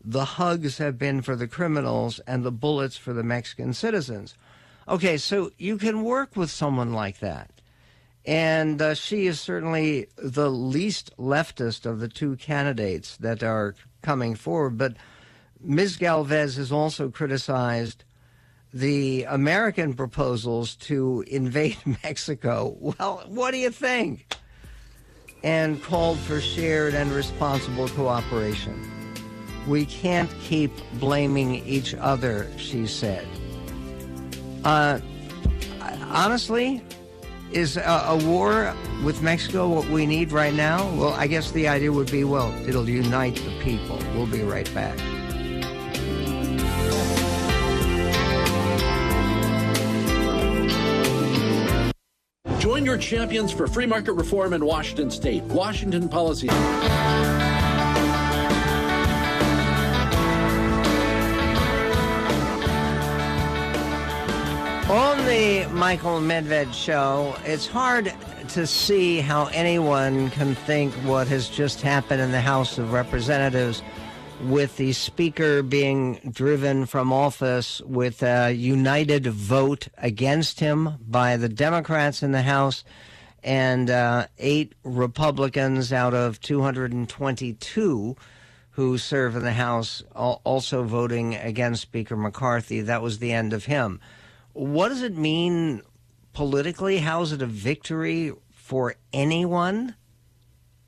the 0.07 0.25
hugs 0.25 0.79
have 0.79 0.97
been 0.99 1.21
for 1.21 1.35
the 1.35 1.49
criminals 1.49 2.21
and 2.21 2.45
the 2.45 2.53
bullets 2.53 2.97
for 2.97 3.13
the 3.13 3.25
Mexican 3.25 3.75
citizens. 3.75 4.37
Okay, 4.89 5.17
so 5.17 5.51
you 5.59 5.77
can 5.79 6.05
work 6.05 6.37
with 6.37 6.49
someone 6.49 6.93
like 6.93 7.19
that. 7.19 7.51
And 8.25 8.81
uh, 8.81 8.95
she 8.95 9.27
is 9.27 9.41
certainly 9.41 10.07
the 10.17 10.49
least 10.49 11.11
leftist 11.19 11.87
of 11.87 11.99
the 11.99 12.09
two 12.09 12.37
candidates 12.37 13.17
that 13.17 13.43
are 13.43 13.75
coming 14.03 14.37
forward. 14.37 14.79
But 14.79 14.97
Ms. 15.61 15.97
Galvez 15.97 16.55
has 16.57 16.71
also 16.71 17.11
criticized 17.11 18.05
the 18.73 19.25
American 19.25 19.95
proposals 19.95 20.77
to 20.77 21.25
invade 21.27 21.79
Mexico. 22.05 22.77
Well, 22.79 23.25
what 23.27 23.51
do 23.51 23.59
you 23.59 23.71
think? 23.71 24.35
And 25.43 25.83
called 25.83 26.19
for 26.21 26.41
shared 26.41 26.95
and 26.95 27.11
responsible 27.11 27.89
cooperation. 27.89 28.96
We 29.67 29.87
can't 29.87 30.31
keep 30.43 30.71
blaming 30.95 31.67
each 31.67 31.95
other, 31.95 32.47
she 32.57 32.87
said. 32.87 33.27
Uh, 34.65 35.01
honestly, 36.11 36.83
is 37.53 37.77
a, 37.77 38.05
a, 38.09 38.17
war 38.25 38.75
with 39.05 39.23
Mexico 39.23 39.69
what 39.69 39.89
we 39.89 40.07
need 40.07 40.33
right 40.33 40.55
now? 40.55 40.89
Well, 40.95 41.13
I 41.13 41.27
guess 41.27 41.51
the 41.53 41.69
idea 41.69 41.93
would 41.93 42.11
be 42.11 42.25
well, 42.25 42.53
it'll 42.67 42.89
unite 42.89 43.37
the 43.37 43.59
people. 43.61 43.99
We'll 44.15 44.27
be 44.27 44.43
right 44.43 44.73
back. 44.75 44.99
Join 52.59 52.85
your 52.85 52.99
champions 52.99 53.53
for 53.53 53.69
free 53.69 53.87
market 53.87 54.15
reform 54.15 54.53
in 54.53 54.65
Washington 54.65 55.11
state. 55.11 55.45
Washington 55.45 56.09
Policy. 56.09 56.49
On 64.89 65.19
the 65.27 65.67
Michael 65.73 66.21
Medved 66.21 66.73
show, 66.73 67.35
it's 67.45 67.67
hard 67.67 68.15
to 68.51 68.69
see 68.69 69.19
how 69.19 69.47
anyone 69.47 70.31
can 70.31 70.55
think 70.55 70.95
what 71.03 71.27
has 71.27 71.49
just 71.49 71.81
happened 71.81 72.21
in 72.21 72.31
the 72.31 72.41
House 72.41 72.79
of 72.79 72.93
Representatives 72.93 73.83
with 74.45 74.77
the 74.77 74.93
Speaker 74.93 75.65
being 75.65 76.21
driven 76.31 76.87
from 76.87 77.13
office 77.13 77.81
with 77.81 78.23
a 78.23 78.53
united 78.53 79.27
vote 79.27 79.89
against 79.99 80.61
him 80.61 80.99
by 81.01 81.37
the 81.37 81.49
Democrats 81.49 82.23
in 82.23 82.31
the 82.31 82.43
House 82.43 82.85
and 83.43 83.91
uh, 83.91 84.29
eight 84.39 84.75
Republicans 84.85 85.93
out 85.93 86.15
of 86.15 86.41
222 86.41 88.17
who 88.71 88.99
serve 88.99 89.35
in 89.35 89.43
the 89.43 89.53
House 89.53 90.05
also 90.15 90.85
voting 90.85 91.35
against 91.35 91.83
Speaker 91.83 92.17
McCarthy. 92.17 92.83
That 92.83 93.03
was 93.03 93.19
the 93.19 93.33
end 93.33 93.53
of 93.53 93.65
him. 93.65 94.01
What 94.57 94.89
does 94.89 95.03
it 95.03 95.15
mean 95.15 95.83
politically? 96.33 96.97
How 96.97 97.21
is 97.21 97.31
it 97.31 97.43
a 97.43 97.47
victory 97.47 98.33
for 98.53 98.95
anyone? 99.13 99.97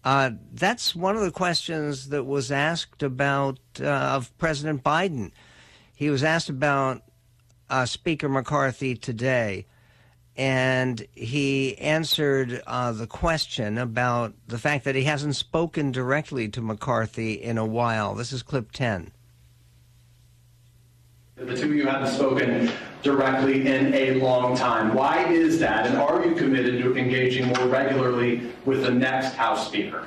Uh, 0.03 0.31
that's 0.55 0.97
one 0.97 1.17
of 1.17 1.21
the 1.21 1.31
questions 1.31 2.09
that 2.09 2.25
was 2.25 2.51
asked 2.51 3.03
about 3.03 3.59
uh, 3.79 3.85
of 3.85 4.37
President 4.39 4.83
Biden. 4.83 5.33
He 5.95 6.09
was 6.09 6.25
asked 6.25 6.49
about 6.49 7.03
uh, 7.69 7.85
Speaker 7.85 8.31
McCarthy 8.31 8.95
today, 8.95 9.67
and 10.35 11.07
he 11.15 11.77
answered 11.77 12.63
uh, 12.67 12.93
the 12.93 13.07
question 13.07 13.77
about 13.77 14.33
the 14.47 14.57
fact 14.57 14.87
that 14.87 14.95
he 14.95 15.05
hasn't 15.05 15.37
spoken 15.37 15.93
directly 15.93 16.49
to 16.49 16.63
McCarthy 16.63 17.35
in 17.35 17.59
a 17.59 17.67
while. 17.67 18.15
This 18.15 18.33
is 18.33 18.43
clip 18.43 18.73
10. 18.73 19.13
The 21.39 21.57
two 21.57 21.67
of 21.67 21.75
you 21.75 21.87
haven't 21.87 22.09
spoken 22.09 22.69
directly 23.05 23.69
in 23.69 23.95
a 23.95 24.15
long 24.15 24.57
time. 24.57 24.93
Why 24.93 25.25
is 25.29 25.61
that? 25.61 25.87
And 25.87 25.97
are 25.97 26.27
you 26.27 26.35
committed 26.35 26.83
to 26.83 26.97
engaging 26.97 27.47
more 27.47 27.69
regularly 27.69 28.53
with 28.65 28.83
the 28.83 28.91
next 28.91 29.35
House 29.35 29.69
Speaker? 29.69 30.05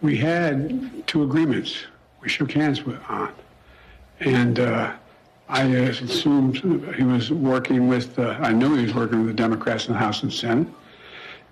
We 0.00 0.16
had 0.16 1.08
two 1.08 1.24
agreements 1.24 1.86
we 2.20 2.28
shook 2.28 2.52
hands 2.52 2.84
with 2.84 3.00
on. 3.08 3.32
And 4.20 4.60
uh, 4.60 4.92
I 5.48 5.62
assumed 5.64 6.58
he 6.94 7.02
was 7.02 7.32
working 7.32 7.88
with, 7.88 8.16
uh, 8.16 8.36
I 8.40 8.52
knew 8.52 8.76
he 8.76 8.84
was 8.84 8.94
working 8.94 9.18
with 9.18 9.36
the 9.36 9.42
Democrats 9.42 9.88
in 9.88 9.94
the 9.94 9.98
House 9.98 10.22
and 10.22 10.32
Senate. 10.32 10.68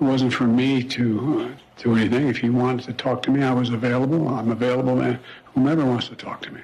It 0.00 0.04
wasn't 0.04 0.32
for 0.32 0.44
me 0.44 0.80
to 0.84 1.50
uh, 1.50 1.82
do 1.82 1.96
anything. 1.96 2.28
If 2.28 2.38
he 2.38 2.50
wanted 2.50 2.84
to 2.86 2.92
talk 2.92 3.20
to 3.22 3.32
me, 3.32 3.42
I 3.42 3.52
was 3.52 3.70
available. 3.70 4.28
I'm 4.28 4.52
available 4.52 4.96
to 4.98 5.18
whomever 5.54 5.84
wants 5.84 6.08
to 6.08 6.16
talk 6.16 6.42
to 6.42 6.50
me. 6.50 6.60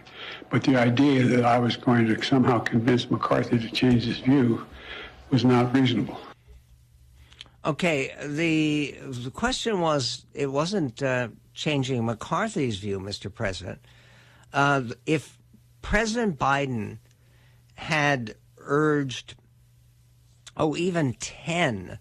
But 0.51 0.65
the 0.65 0.77
idea 0.77 1.25
that 1.25 1.45
I 1.45 1.59
was 1.59 1.77
going 1.77 2.07
to 2.07 2.23
somehow 2.23 2.59
convince 2.61 3.11
McCarthy 3.11 3.59
to 3.59 3.71
change 3.71 4.05
his 4.05 4.19
view 4.19 4.67
was 5.31 5.45
not 5.45 5.75
reasonable. 5.75 6.19
Okay, 7.65 8.15
the, 8.25 8.97
the 9.03 9.31
question 9.31 9.81
was 9.81 10.25
it 10.33 10.47
wasn't 10.47 11.03
uh, 11.03 11.29
changing 11.53 12.07
McCarthy's 12.07 12.79
view, 12.79 12.99
Mr. 12.99 13.33
President. 13.33 13.81
Uh, 14.53 14.83
if 15.05 15.39
President 15.83 16.39
Biden 16.39 16.99
had 17.75 18.37
urged, 18.59 19.35
oh, 20.57 20.77
even 20.77 21.13
10 21.15 21.99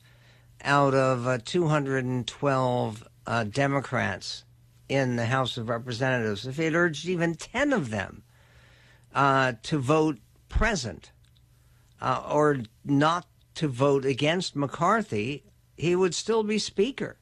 out 0.63 0.93
of 0.93 1.27
uh, 1.27 1.37
212 1.43 3.07
uh, 3.25 3.43
Democrats 3.43 4.43
in 4.89 5.15
the 5.15 5.25
House 5.25 5.57
of 5.57 5.69
Representatives, 5.69 6.47
if 6.47 6.57
he 6.57 6.65
had 6.65 6.75
urged 6.75 7.07
even 7.07 7.35
10 7.35 7.73
of 7.73 7.89
them 7.89 8.23
uh, 9.13 9.53
to 9.63 9.77
vote 9.79 10.19
present 10.49 11.11
uh, 12.01 12.23
or 12.29 12.59
not 12.85 13.27
to 13.55 13.67
vote 13.67 14.05
against 14.05 14.55
McCarthy, 14.55 15.43
he 15.75 15.95
would 15.95 16.15
still 16.15 16.43
be 16.43 16.59
Speaker. 16.59 17.17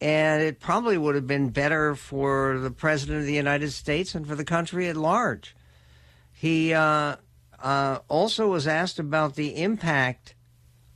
And 0.00 0.42
it 0.42 0.60
probably 0.60 0.98
would 0.98 1.14
have 1.14 1.26
been 1.26 1.50
better 1.50 1.94
for 1.94 2.58
the 2.58 2.70
President 2.70 3.20
of 3.20 3.26
the 3.26 3.32
United 3.32 3.70
States 3.70 4.14
and 4.14 4.26
for 4.26 4.34
the 4.34 4.44
country 4.44 4.88
at 4.88 4.96
large. 4.96 5.56
He 6.32 6.74
uh, 6.74 7.16
uh, 7.62 7.98
also 8.08 8.48
was 8.48 8.66
asked 8.66 8.98
about 8.98 9.36
the 9.36 9.62
impact 9.62 10.34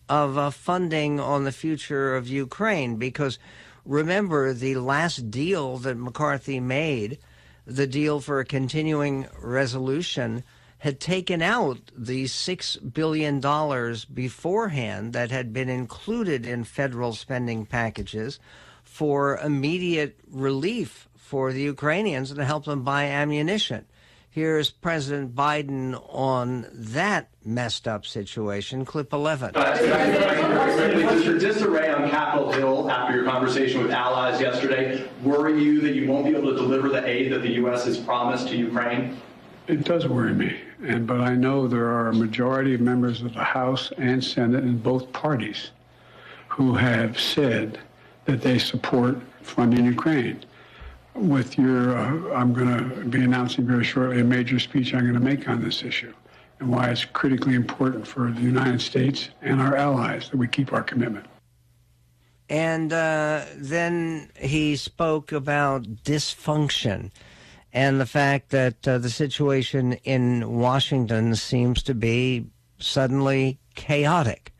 of 0.08 0.36
uh, 0.36 0.50
funding 0.50 1.18
on 1.20 1.44
the 1.44 1.52
future 1.52 2.14
of 2.16 2.28
Ukraine 2.28 2.96
because 2.96 3.38
remember 3.84 4.52
the 4.52 4.76
last 4.76 5.30
deal 5.30 5.78
that 5.78 5.96
McCarthy 5.96 6.60
made, 6.60 7.18
the 7.66 7.86
deal 7.86 8.20
for 8.20 8.40
a 8.40 8.44
continuing 8.44 9.26
resolution, 9.40 10.42
had 10.78 10.98
taken 10.98 11.42
out 11.42 11.78
the 11.96 12.24
$6 12.24 12.94
billion 12.94 13.38
beforehand 14.12 15.12
that 15.12 15.30
had 15.30 15.52
been 15.52 15.68
included 15.68 16.46
in 16.46 16.64
federal 16.64 17.12
spending 17.12 17.66
packages 17.66 18.38
for 18.82 19.36
immediate 19.38 20.18
relief 20.30 21.08
for 21.14 21.52
the 21.52 21.60
Ukrainians 21.60 22.30
and 22.30 22.38
to 22.38 22.44
help 22.44 22.64
them 22.64 22.82
buy 22.82 23.04
ammunition. 23.04 23.84
Here's 24.32 24.70
President 24.70 25.34
Biden 25.34 26.00
on 26.08 26.68
that 26.72 27.30
messed 27.44 27.88
up 27.88 28.06
situation. 28.06 28.84
Clip 28.84 29.12
11. 29.12 29.56
Uh, 29.56 29.76
is 31.18 31.24
there 31.24 31.36
disarray 31.36 31.90
on 31.90 32.08
Capitol 32.08 32.52
Hill 32.52 32.88
after 32.88 33.16
your 33.16 33.24
conversation 33.24 33.82
with 33.82 33.90
allies 33.90 34.40
yesterday? 34.40 35.04
Worry 35.24 35.60
you 35.60 35.80
that 35.80 35.96
you 35.96 36.08
won't 36.08 36.26
be 36.26 36.36
able 36.36 36.52
to 36.52 36.54
deliver 36.54 36.88
the 36.88 37.04
aid 37.04 37.32
that 37.32 37.42
the 37.42 37.54
U.S. 37.54 37.86
has 37.86 37.98
promised 37.98 38.46
to 38.48 38.56
Ukraine? 38.56 39.20
It 39.66 39.82
does 39.82 40.06
worry 40.06 40.32
me, 40.32 40.60
and 40.80 41.08
but 41.08 41.20
I 41.20 41.34
know 41.34 41.66
there 41.66 41.88
are 41.88 42.10
a 42.10 42.14
majority 42.14 42.74
of 42.74 42.80
members 42.80 43.22
of 43.22 43.34
the 43.34 43.42
House 43.42 43.92
and 43.98 44.22
Senate 44.22 44.62
in 44.62 44.78
both 44.78 45.12
parties 45.12 45.70
who 46.46 46.74
have 46.74 47.18
said 47.18 47.80
that 48.26 48.42
they 48.42 48.60
support 48.60 49.18
funding 49.42 49.86
Ukraine 49.86 50.44
with 51.14 51.58
your, 51.58 51.96
uh, 51.96 52.34
I'm 52.34 52.52
going 52.52 52.76
to 52.78 53.04
be 53.04 53.22
announcing 53.22 53.66
very 53.66 53.84
shortly 53.84 54.20
a 54.20 54.24
major 54.24 54.58
speech 54.58 54.94
I'm 54.94 55.02
going 55.02 55.14
to 55.14 55.20
make 55.20 55.48
on 55.48 55.62
this 55.62 55.82
issue 55.82 56.12
and 56.60 56.70
why 56.70 56.90
it's 56.90 57.04
critically 57.04 57.54
important 57.54 58.06
for 58.06 58.30
the 58.30 58.40
United 58.40 58.80
States 58.80 59.30
and 59.42 59.60
our 59.60 59.76
allies 59.76 60.28
that 60.30 60.36
we 60.36 60.46
keep 60.46 60.72
our 60.72 60.82
commitment. 60.82 61.26
And 62.48 62.92
uh, 62.92 63.44
then 63.56 64.30
he 64.36 64.76
spoke 64.76 65.32
about 65.32 65.84
dysfunction 66.04 67.10
and 67.72 68.00
the 68.00 68.06
fact 68.06 68.50
that 68.50 68.86
uh, 68.86 68.98
the 68.98 69.10
situation 69.10 69.92
in 70.04 70.58
Washington 70.58 71.36
seems 71.36 71.82
to 71.84 71.94
be 71.94 72.46
suddenly 72.78 73.58
chaotic. 73.74 74.52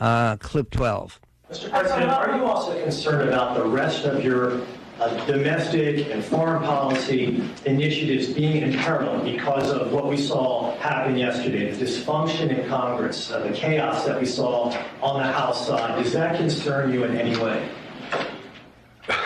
Uh, 0.00 0.36
clip 0.36 0.70
12. 0.70 1.20
Mr. 1.50 1.70
President, 1.70 2.10
are 2.10 2.36
you 2.36 2.44
also 2.44 2.80
concerned 2.82 3.28
about 3.28 3.56
the 3.56 3.64
rest 3.64 4.04
of 4.04 4.24
your 4.24 4.62
uh, 5.00 5.24
domestic 5.26 6.10
and 6.10 6.24
foreign 6.24 6.62
policy 6.62 7.42
initiatives 7.66 8.28
being 8.28 8.62
in 8.62 8.76
peril 8.78 9.22
because 9.22 9.70
of 9.70 9.92
what 9.92 10.08
we 10.08 10.16
saw 10.16 10.76
happen 10.78 11.16
yesterday, 11.16 11.70
the 11.70 11.84
dysfunction 11.84 12.56
in 12.56 12.68
Congress, 12.68 13.30
uh, 13.30 13.40
the 13.40 13.52
chaos 13.52 14.04
that 14.04 14.18
we 14.18 14.26
saw 14.26 14.74
on 15.00 15.22
the 15.22 15.32
House 15.32 15.66
side. 15.66 16.02
Does 16.02 16.12
that 16.12 16.36
concern 16.36 16.92
you 16.92 17.04
in 17.04 17.16
any 17.16 17.36
way? 17.40 17.68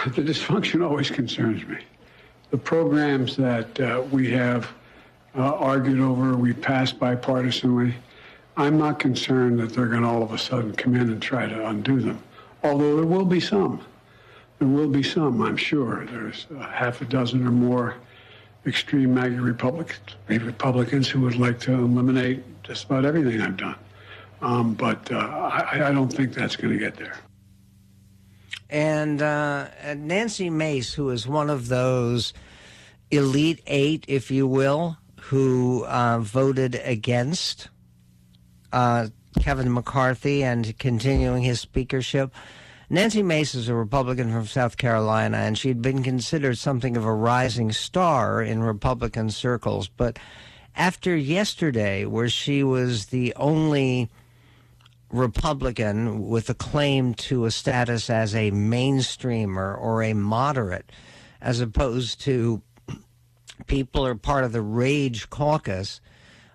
The 0.05 0.23
dysfunction 0.23 0.85
always 0.85 1.11
concerns 1.11 1.67
me. 1.67 1.79
The 2.51 2.59
programs 2.59 3.37
that 3.37 3.81
uh, 3.81 4.03
we 4.11 4.31
have 4.33 4.69
uh, 5.37 5.55
argued 5.55 6.01
over, 6.01 6.37
we 6.37 6.53
passed 6.53 6.99
bipartisanly. 6.99 7.95
I'm 8.57 8.79
not 8.79 8.99
concerned 8.99 9.59
that 9.61 9.73
they're 9.73 9.87
going 9.87 10.03
to 10.03 10.09
all 10.09 10.23
of 10.23 10.33
a 10.33 10.39
sudden 10.39 10.73
come 10.75 10.95
in 10.95 11.09
and 11.09 11.23
try 11.23 11.47
to 11.47 11.67
undo 11.69 12.01
them, 12.01 12.23
although 12.63 12.97
there 12.97 13.07
will 13.07 13.25
be 13.25 13.41
some. 13.41 13.81
There 14.63 14.71
will 14.71 14.87
be 14.87 15.03
some, 15.03 15.43
I'm 15.43 15.57
sure. 15.57 16.07
There's 16.07 16.47
a 16.57 16.63
half 16.63 17.01
a 17.01 17.05
dozen 17.05 17.45
or 17.45 17.51
more 17.51 17.97
extreme 18.65 19.13
MAGA 19.13 19.41
Republicans, 19.41 20.15
Republicans 20.29 21.09
who 21.09 21.21
would 21.23 21.35
like 21.35 21.59
to 21.63 21.73
eliminate 21.73 22.45
just 22.63 22.85
about 22.85 23.05
everything 23.05 23.41
I've 23.41 23.57
done. 23.57 23.75
Um, 24.41 24.75
but 24.75 25.11
uh, 25.11 25.17
I, 25.17 25.89
I, 25.89 25.93
don't 25.93 26.11
think 26.11 26.33
that's 26.33 26.55
going 26.55 26.73
to 26.73 26.79
get 26.79 26.95
there. 26.95 27.19
And 28.71 29.21
uh, 29.21 29.67
Nancy 29.97 30.49
Mace, 30.49 30.95
who 30.95 31.11
is 31.11 31.27
one 31.27 31.51
of 31.51 31.67
those 31.67 32.33
elite 33.11 33.63
eight, 33.67 34.05
if 34.07 34.31
you 34.31 34.47
will, 34.47 34.97
who 35.23 35.85
uh, 35.87 36.21
voted 36.21 36.81
against 36.85 37.69
uh, 38.73 39.09
Kevin 39.41 39.75
McCarthy 39.75 40.45
and 40.45 40.79
continuing 40.79 41.43
his 41.43 41.59
speakership 41.59 42.33
Nancy 42.93 43.23
Mace 43.23 43.55
is 43.55 43.71
a 43.71 43.75
Republican 43.75 44.31
from 44.31 44.47
South 44.47 44.77
Carolina, 44.77 45.39
and 45.39 45.57
she'd 45.57 45.81
been 45.81 46.03
considered 46.03 46.59
something 46.59 46.95
of 46.95 47.07
a 47.07 47.15
rising 47.15 47.73
star 47.73 48.43
in 48.43 48.63
Republican 48.63 49.31
circles. 49.31 49.89
But 49.89 50.19
after 50.77 51.17
yesterday, 51.17 52.05
where 52.05 52.29
she 52.29 52.63
was 52.63 53.07
the 53.07 53.33
only 53.37 54.11
Republican 55.11 56.29
with 56.29 56.51
a 56.51 56.55
claim 56.55 57.15
to 57.15 57.47
a 57.47 57.51
status 57.51 58.11
as 58.11 58.35
a 58.35 58.51
mainstreamer 58.51 59.75
or 59.81 60.03
a 60.03 60.13
moderate, 60.13 60.93
as 61.41 61.63
opposed 61.63 62.21
to 62.25 62.61
people 63.69 64.05
are 64.05 64.15
part 64.15 64.45
of 64.45 64.53
the 64.53 64.61
Rage 64.61 65.31
Caucus, 65.31 66.02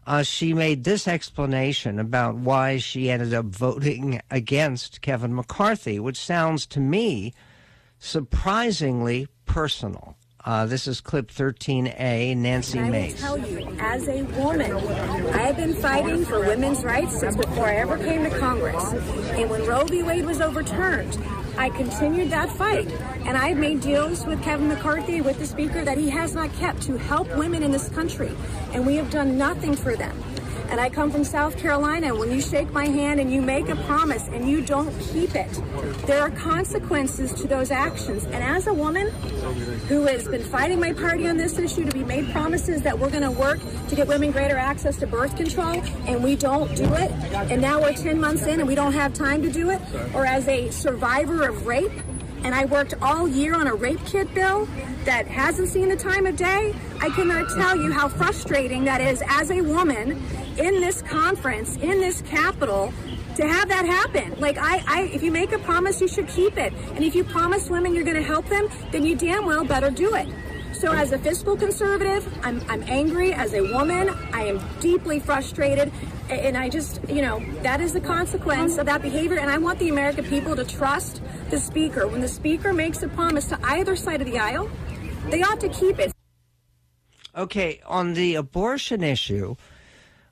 uh, 0.07 0.23
she 0.23 0.53
made 0.53 0.85
this 0.85 1.05
explanation 1.05 1.99
about 1.99 2.35
why 2.35 2.77
she 2.77 3.11
ended 3.11 3.33
up 3.33 3.45
voting 3.45 4.21
against 4.31 5.01
Kevin 5.01 5.35
McCarthy, 5.35 5.99
which 5.99 6.17
sounds 6.17 6.65
to 6.67 6.79
me 6.79 7.33
surprisingly 7.99 9.27
personal. 9.45 10.15
Uh, 10.45 10.65
this 10.65 10.87
is 10.87 11.01
clip 11.01 11.29
13A, 11.29 12.37
Nancy 12.37 12.79
I 12.79 12.89
Mace. 12.89 13.21
I 13.21 13.31
will 13.31 13.37
tell 13.39 13.49
you, 13.49 13.77
as 13.81 14.07
a 14.07 14.23
woman, 14.23 14.71
I 14.71 15.39
have 15.39 15.57
been 15.57 15.73
fighting 15.73 16.23
for 16.23 16.39
women's 16.39 16.85
rights 16.85 17.19
since 17.19 17.35
before 17.35 17.65
I 17.65 17.75
ever 17.75 17.97
came 17.97 18.23
to 18.23 18.39
Congress. 18.39 18.93
And 18.93 19.49
when 19.49 19.65
Roe 19.65 19.83
v. 19.83 20.03
Wade 20.03 20.25
was 20.25 20.39
overturned, 20.39 21.17
I 21.57 21.69
continued 21.69 22.29
that 22.29 22.49
fight. 22.49 22.87
And 23.25 23.35
I've 23.35 23.57
made 23.57 23.81
deals 23.81 24.25
with 24.25 24.41
Kevin 24.43 24.67
McCarthy, 24.67 25.21
with 25.21 25.39
the 25.39 25.45
Speaker, 25.45 25.83
that 25.83 25.97
he 25.97 26.09
has 26.09 26.33
not 26.33 26.53
kept 26.53 26.81
to 26.83 26.97
help 26.97 27.27
women 27.35 27.63
in 27.63 27.71
this 27.71 27.89
country. 27.89 28.31
And 28.73 28.85
we 28.85 28.95
have 28.95 29.09
done 29.09 29.37
nothing 29.37 29.75
for 29.75 29.95
them 29.95 30.15
and 30.69 30.79
I 30.79 30.89
come 30.89 31.11
from 31.11 31.23
South 31.23 31.57
Carolina. 31.57 32.13
When 32.13 32.31
you 32.31 32.41
shake 32.41 32.71
my 32.71 32.85
hand 32.85 33.19
and 33.19 33.31
you 33.31 33.41
make 33.41 33.69
a 33.69 33.75
promise 33.75 34.27
and 34.27 34.47
you 34.47 34.61
don't 34.61 34.91
keep 34.99 35.35
it, 35.35 35.51
there 36.05 36.21
are 36.21 36.29
consequences 36.31 37.33
to 37.33 37.47
those 37.47 37.71
actions. 37.71 38.25
And 38.25 38.35
as 38.35 38.67
a 38.67 38.73
woman 38.73 39.09
who 39.87 40.05
has 40.05 40.27
been 40.27 40.43
fighting 40.43 40.79
my 40.79 40.93
party 40.93 41.27
on 41.27 41.37
this 41.37 41.57
issue 41.57 41.85
to 41.85 41.91
be 41.91 42.03
made 42.03 42.31
promises 42.31 42.81
that 42.81 42.97
we're 42.97 43.09
going 43.09 43.23
to 43.23 43.31
work 43.31 43.59
to 43.89 43.95
get 43.95 44.07
women 44.07 44.31
greater 44.31 44.57
access 44.57 44.97
to 44.97 45.07
birth 45.07 45.35
control, 45.37 45.81
and 46.05 46.23
we 46.23 46.35
don't 46.35 46.73
do 46.75 46.91
it, 46.93 47.11
and 47.51 47.61
now 47.61 47.81
we're 47.81 47.93
10 47.93 48.19
months 48.19 48.45
in 48.45 48.59
and 48.59 48.67
we 48.67 48.75
don't 48.75 48.93
have 48.93 49.13
time 49.13 49.41
to 49.41 49.51
do 49.51 49.69
it, 49.69 49.81
or 50.13 50.25
as 50.25 50.47
a 50.47 50.69
survivor 50.71 51.47
of 51.47 51.65
rape, 51.65 51.91
and 52.43 52.53
I 52.53 52.65
worked 52.65 52.93
all 53.01 53.27
year 53.27 53.55
on 53.55 53.67
a 53.67 53.73
rape 53.73 53.99
kit 54.05 54.33
bill 54.33 54.67
that 55.05 55.27
hasn't 55.27 55.69
seen 55.69 55.89
the 55.89 55.95
time 55.95 56.25
of 56.25 56.35
day, 56.35 56.75
I 56.99 57.09
cannot 57.09 57.49
tell 57.55 57.77
you 57.77 57.91
how 57.91 58.09
frustrating 58.09 58.83
that 58.85 59.01
is 59.01 59.23
as 59.27 59.51
a 59.51 59.61
woman 59.61 60.21
in 60.57 60.81
this 60.81 61.01
conference, 61.01 61.75
in 61.77 61.99
this 61.99 62.21
capital, 62.21 62.93
to 63.35 63.47
have 63.47 63.69
that 63.69 63.85
happen. 63.85 64.39
Like 64.39 64.57
I, 64.57 64.83
I, 64.87 65.01
if 65.13 65.21
you 65.21 65.31
make 65.31 65.51
a 65.51 65.59
promise, 65.59 66.01
you 66.01 66.07
should 66.07 66.27
keep 66.27 66.57
it. 66.57 66.73
And 66.95 67.03
if 67.03 67.15
you 67.15 67.23
promise 67.23 67.69
women 67.69 67.93
you're 67.93 68.03
going 68.03 68.17
to 68.17 68.23
help 68.23 68.47
them, 68.47 68.67
then 68.91 69.05
you 69.05 69.15
damn 69.15 69.45
well 69.45 69.63
better 69.63 69.89
do 69.89 70.15
it. 70.15 70.27
So 70.73 70.91
as 70.91 71.11
a 71.11 71.17
fiscal 71.17 71.55
conservative, 71.55 72.27
I'm, 72.43 72.61
I'm 72.69 72.83
angry. 72.83 73.33
As 73.33 73.53
a 73.53 73.61
woman, 73.73 74.09
I 74.31 74.43
am 74.43 74.61
deeply 74.79 75.19
frustrated. 75.19 75.91
And 76.29 76.57
I 76.57 76.69
just, 76.69 76.99
you 77.09 77.21
know, 77.21 77.39
that 77.63 77.79
is 77.79 77.93
the 77.93 78.01
consequence 78.01 78.77
of 78.77 78.85
that 78.85 79.01
behavior. 79.01 79.39
And 79.39 79.49
I 79.49 79.57
want 79.57 79.79
the 79.79 79.89
American 79.89 80.25
people 80.25 80.55
to 80.55 80.65
trust 80.65 81.21
the 81.49 81.59
speaker. 81.59 82.07
When 82.07 82.21
the 82.21 82.27
speaker 82.27 82.73
makes 82.73 83.01
a 83.01 83.07
promise 83.07 83.47
to 83.47 83.59
either 83.63 83.95
side 83.95 84.21
of 84.21 84.27
the 84.27 84.37
aisle, 84.37 84.69
they 85.29 85.41
ought 85.41 85.59
to 85.61 85.69
keep 85.69 85.99
it. 85.99 86.11
Okay, 87.35 87.81
on 87.85 88.13
the 88.13 88.35
abortion 88.35 89.03
issue, 89.03 89.55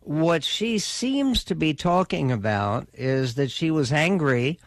what 0.06 0.44
she 0.44 0.80
seems 0.80 1.44
to 1.44 1.56
be 1.56 1.74
talking 1.74 2.32
about 2.32 2.88
is 2.94 3.36
that 3.36 3.52
she 3.52 3.72
was 3.72 3.92
angry 3.92 4.60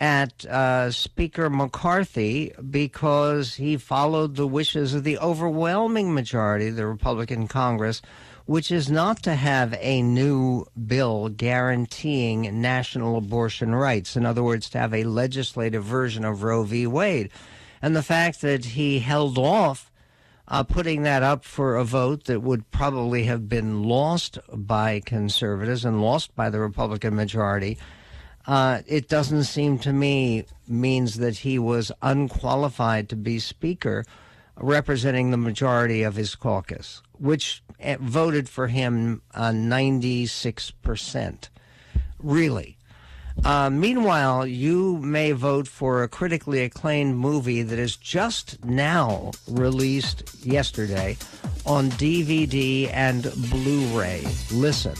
at 0.00 0.46
uh, 0.46 0.90
Speaker 0.90 1.50
McCarthy 1.50 2.52
because 2.70 3.56
he 3.56 3.76
followed 3.76 4.36
the 4.36 4.46
wishes 4.46 4.94
of 4.94 5.04
the 5.04 5.18
overwhelming 5.18 6.14
majority 6.14 6.68
of 6.68 6.76
the 6.76 6.86
Republican 6.86 7.48
Congress 7.48 8.00
which 8.48 8.72
is 8.72 8.90
not 8.90 9.22
to 9.22 9.34
have 9.34 9.76
a 9.78 10.00
new 10.00 10.64
bill 10.86 11.28
guaranteeing 11.28 12.62
national 12.62 13.18
abortion 13.18 13.74
rights. 13.74 14.16
In 14.16 14.24
other 14.24 14.42
words, 14.42 14.70
to 14.70 14.78
have 14.78 14.94
a 14.94 15.04
legislative 15.04 15.84
version 15.84 16.24
of 16.24 16.42
Roe 16.42 16.62
v. 16.62 16.86
Wade. 16.86 17.28
And 17.82 17.94
the 17.94 18.02
fact 18.02 18.40
that 18.40 18.64
he 18.64 19.00
held 19.00 19.36
off 19.36 19.87
uh, 20.48 20.62
putting 20.62 21.02
that 21.02 21.22
up 21.22 21.44
for 21.44 21.76
a 21.76 21.84
vote 21.84 22.24
that 22.24 22.40
would 22.40 22.70
probably 22.70 23.24
have 23.24 23.48
been 23.48 23.82
lost 23.82 24.38
by 24.52 25.00
conservatives 25.04 25.84
and 25.84 26.02
lost 26.02 26.34
by 26.34 26.48
the 26.48 26.58
Republican 26.58 27.14
majority. 27.14 27.76
Uh, 28.46 28.80
it 28.86 29.08
doesn't 29.08 29.44
seem 29.44 29.78
to 29.78 29.92
me 29.92 30.44
means 30.66 31.16
that 31.16 31.38
he 31.38 31.58
was 31.58 31.92
unqualified 32.00 33.08
to 33.10 33.16
be 33.16 33.38
speaker 33.38 34.04
representing 34.56 35.30
the 35.30 35.36
majority 35.36 36.02
of 36.02 36.16
his 36.16 36.34
caucus, 36.34 37.02
which 37.18 37.62
eh, 37.78 37.98
voted 38.00 38.48
for 38.48 38.68
him 38.68 39.20
uh, 39.34 39.50
96%. 39.50 41.48
Really. 42.18 42.77
Uh, 43.44 43.70
meanwhile, 43.70 44.46
you 44.46 44.98
may 44.98 45.32
vote 45.32 45.68
for 45.68 46.02
a 46.02 46.08
critically 46.08 46.62
acclaimed 46.62 47.16
movie 47.16 47.62
that 47.62 47.78
is 47.78 47.96
just 47.96 48.62
now 48.64 49.30
released 49.48 50.44
yesterday 50.44 51.16
on 51.64 51.90
DVD 51.92 52.90
and 52.92 53.22
Blu 53.50 53.98
ray. 53.98 54.24
Listen. 54.50 54.94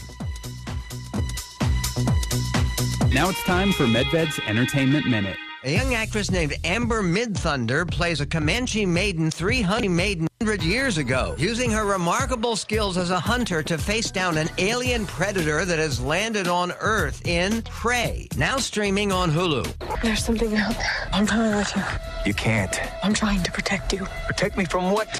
Now 3.11 3.29
it's 3.29 3.43
time 3.43 3.71
for 3.71 3.85
Medved's 3.85 4.39
Entertainment 4.47 5.07
Minute. 5.07 5.37
A 5.61 5.69
young 5.73 5.93
actress 5.93 6.31
named 6.31 6.53
Amber 6.63 7.03
Midthunder 7.03 7.85
plays 7.85 8.21
a 8.21 8.25
Comanche 8.25 8.85
maiden 8.85 9.29
300 9.29 9.89
maiden 9.89 10.29
hundred 10.39 10.63
years 10.63 10.97
ago, 10.97 11.35
using 11.37 11.69
her 11.69 11.83
remarkable 11.83 12.55
skills 12.55 12.97
as 12.97 13.09
a 13.09 13.19
hunter 13.19 13.61
to 13.61 13.77
face 13.77 14.09
down 14.09 14.37
an 14.37 14.47
alien 14.57 15.05
predator 15.05 15.65
that 15.65 15.77
has 15.77 15.99
landed 15.99 16.47
on 16.47 16.71
Earth 16.79 17.27
in 17.27 17.61
Prey, 17.63 18.29
now 18.37 18.55
streaming 18.55 19.11
on 19.11 19.29
Hulu. 19.29 20.01
There's 20.01 20.23
something 20.23 20.55
out 20.55 20.75
there. 20.75 21.09
I'm 21.11 21.27
coming 21.27 21.53
with 21.53 21.75
you. 21.75 21.83
You 22.25 22.33
can't. 22.33 22.79
I'm 23.03 23.13
trying 23.13 23.43
to 23.43 23.51
protect 23.51 23.91
you. 23.91 24.07
Protect 24.27 24.55
me 24.57 24.63
from 24.63 24.91
what? 24.93 25.19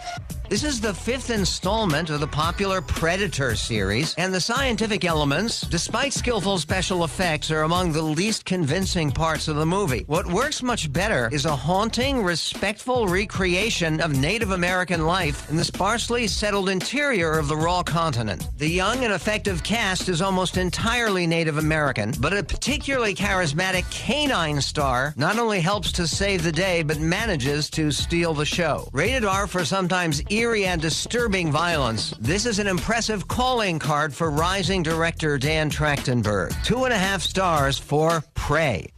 This 0.49 0.63
is 0.63 0.81
the 0.81 0.95
fifth 0.95 1.29
installment 1.29 2.09
of 2.09 2.21
the 2.21 2.27
popular 2.27 2.81
Predator 2.81 3.55
series, 3.55 4.15
and 4.15 4.33
the 4.33 4.41
scientific 4.41 5.05
elements, 5.05 5.61
despite 5.61 6.11
skillful 6.11 6.57
special 6.57 7.03
effects, 7.03 7.51
are 7.51 7.61
among 7.61 7.91
the 7.91 8.01
least 8.01 8.45
convincing 8.45 9.11
parts 9.11 9.47
of 9.47 9.57
the 9.57 9.65
movie. 9.67 10.05
What 10.07 10.25
works 10.25 10.63
much 10.63 10.91
better 10.91 11.29
is 11.31 11.45
a 11.45 11.55
haunting, 11.55 12.23
respectful 12.23 13.07
recreation 13.07 14.01
of 14.01 14.17
Native 14.17 14.49
American 14.49 15.05
life 15.05 15.47
in 15.51 15.55
the 15.55 15.63
sparsely 15.63 16.25
settled 16.25 16.69
interior 16.69 17.37
of 17.37 17.47
the 17.47 17.55
raw 17.55 17.83
continent. 17.83 18.49
The 18.57 18.67
young 18.67 19.03
and 19.03 19.13
effective 19.13 19.61
cast 19.61 20.09
is 20.09 20.19
almost 20.19 20.57
entirely 20.57 21.27
Native 21.27 21.59
American, 21.59 22.11
but 22.19 22.35
a 22.35 22.41
particularly 22.41 23.13
charismatic 23.13 23.87
canine 23.91 24.61
star 24.61 25.13
not 25.15 25.37
only 25.37 25.61
helps 25.61 25.91
to 25.91 26.07
save 26.07 26.41
the 26.41 26.51
day, 26.51 26.81
but 26.81 26.99
manages 26.99 27.69
to 27.69 27.91
steal 27.91 28.33
the 28.33 28.47
show. 28.47 28.89
Rated 28.93 29.25
R 29.25 29.45
for 29.45 29.63
sometimes 29.63 30.23
eerie 30.39 30.65
and 30.65 30.81
disturbing 30.81 31.51
violence, 31.51 32.13
this 32.17 32.45
is 32.45 32.59
an 32.59 32.67
impressive 32.67 33.27
calling 33.27 33.77
card 33.77 34.13
for 34.13 34.31
rising 34.31 34.81
director 34.81 35.37
Dan 35.37 35.69
Trachtenberg. 35.69 36.55
Two 36.63 36.85
and 36.85 36.93
a 36.93 36.97
half 36.97 37.21
stars 37.21 37.77
for 37.77 38.23
Prey. 38.35 38.89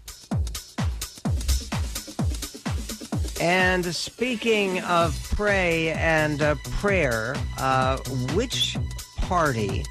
And 3.42 3.84
speaking 3.96 4.82
of 4.82 5.18
pray 5.36 5.90
and 5.94 6.44
uh, 6.44 6.56
prayer, 6.74 7.36
uh, 7.58 7.98
which 8.36 8.78
party 9.18 9.84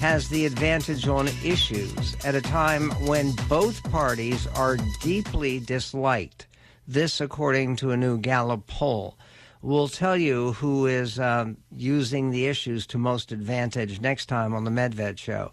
has 0.00 0.30
the 0.30 0.46
advantage 0.46 1.06
on 1.06 1.28
issues 1.44 2.16
at 2.24 2.34
a 2.34 2.40
time 2.40 2.90
when 3.04 3.32
both 3.46 3.82
parties 3.90 4.46
are 4.56 4.78
deeply 5.02 5.60
disliked? 5.60 6.46
This, 6.86 7.20
according 7.20 7.76
to 7.76 7.90
a 7.90 7.96
new 7.98 8.16
Gallup 8.16 8.66
poll 8.66 9.18
will 9.62 9.88
tell 9.88 10.16
you 10.16 10.52
who 10.52 10.86
is 10.86 11.18
um, 11.18 11.56
using 11.76 12.30
the 12.30 12.46
issues 12.46 12.86
to 12.88 12.98
most 12.98 13.32
advantage 13.32 14.00
next 14.00 14.26
time 14.26 14.54
on 14.54 14.64
the 14.64 14.70
Medved 14.70 15.18
Show. 15.18 15.52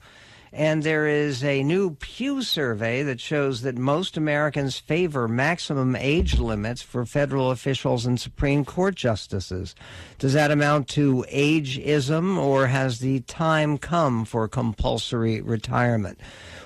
And 0.57 0.83
there 0.83 1.05
is 1.05 1.43
a 1.43 1.63
new 1.63 1.97
Pew 1.99 2.41
survey 2.41 3.03
that 3.03 3.19
shows 3.19 3.63
that 3.63 3.77
most 3.77 4.15
Americans 4.15 4.79
favor 4.79 5.27
maximum 5.27 5.97
age 5.97 6.39
limits 6.39 6.81
for 6.81 7.05
federal 7.05 7.51
officials 7.51 8.05
and 8.05 8.17
Supreme 8.17 8.63
Court 8.63 8.95
justices. 8.95 9.75
Does 10.17 10.31
that 10.31 10.51
amount 10.51 10.87
to 10.89 11.25
ageism, 11.29 12.37
or 12.37 12.67
has 12.67 12.99
the 12.99 13.19
time 13.19 13.77
come 13.77 14.23
for 14.23 14.47
compulsory 14.47 15.41
retirement? 15.41 16.21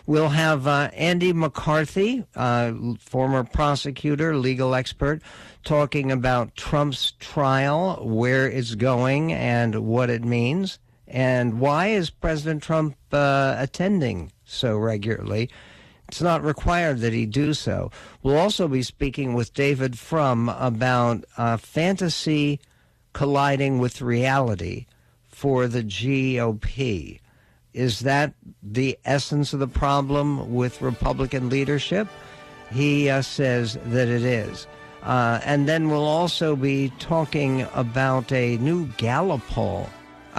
We'll 0.05 0.29
have 0.29 0.67
uh, 0.67 0.91
Andy 0.93 1.33
McCarthy, 1.33 2.25
uh, 2.35 2.73
former 2.99 3.43
prosecutor, 3.43 4.37
legal 4.37 4.75
expert, 4.75 5.23
talking 5.63 6.11
about 6.11 6.55
Trump's 6.55 7.13
trial, 7.19 8.07
where 8.07 8.47
it's 8.47 8.75
going, 8.75 9.33
and 9.33 9.87
what 9.87 10.11
it 10.11 10.23
means. 10.23 10.77
And 11.09 11.59
why 11.59 11.87
is 11.87 12.11
President 12.11 12.61
Trump 12.61 12.95
uh, 13.11 13.55
attending 13.57 14.31
so 14.45 14.77
regularly? 14.77 15.49
It's 16.07 16.21
not 16.21 16.43
required 16.43 16.99
that 16.99 17.13
he 17.13 17.25
do 17.25 17.53
so. 17.53 17.91
We'll 18.21 18.37
also 18.37 18.67
be 18.67 18.83
speaking 18.83 19.33
with 19.33 19.53
David 19.53 19.97
Frum 19.97 20.49
about 20.49 21.25
uh, 21.37 21.57
fantasy 21.57 22.59
colliding 23.13 23.79
with 23.79 24.01
reality 24.01 24.85
for 25.27 25.67
the 25.67 25.83
GOP. 25.83 27.19
Is 27.73 27.99
that 28.01 28.33
the 28.61 28.97
essence 29.05 29.53
of 29.53 29.59
the 29.59 29.67
problem 29.67 30.53
with 30.53 30.81
Republican 30.81 31.49
leadership? 31.49 32.07
He 32.71 33.09
uh, 33.09 33.21
says 33.21 33.77
that 33.85 34.07
it 34.07 34.23
is. 34.23 34.67
Uh, 35.01 35.39
and 35.43 35.67
then 35.67 35.89
we'll 35.89 36.05
also 36.05 36.55
be 36.55 36.91
talking 36.99 37.67
about 37.73 38.31
a 38.31 38.57
new 38.57 38.87
Gallup 38.97 39.45
poll 39.47 39.89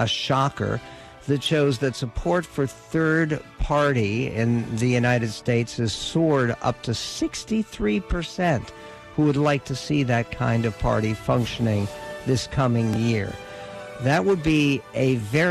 a 0.01 0.07
shocker 0.09 0.81
that 1.27 1.43
shows 1.43 1.79
that 1.79 1.95
support 1.95 2.45
for 2.45 2.67
third 2.67 3.41
party 3.59 4.29
in 4.29 4.77
the 4.77 4.89
United 4.89 5.31
States 5.31 5.77
has 5.77 5.93
soared 5.93 6.57
up 6.63 6.83
to 6.83 6.91
63% 6.91 8.69
who 9.15 9.25
would 9.25 9.37
like 9.37 9.65
to 9.67 9.77
see 9.77 10.03
that 10.03 10.33
kind 10.33 10.65
of 10.65 10.77
party 10.79 11.15
functioning 11.15 11.87
this 12.27 12.47
coming 12.47 12.95
year. 12.95 13.33
That 14.01 14.25
would 14.25 14.43
be 14.43 14.83
a 14.95 15.17
very 15.17 15.49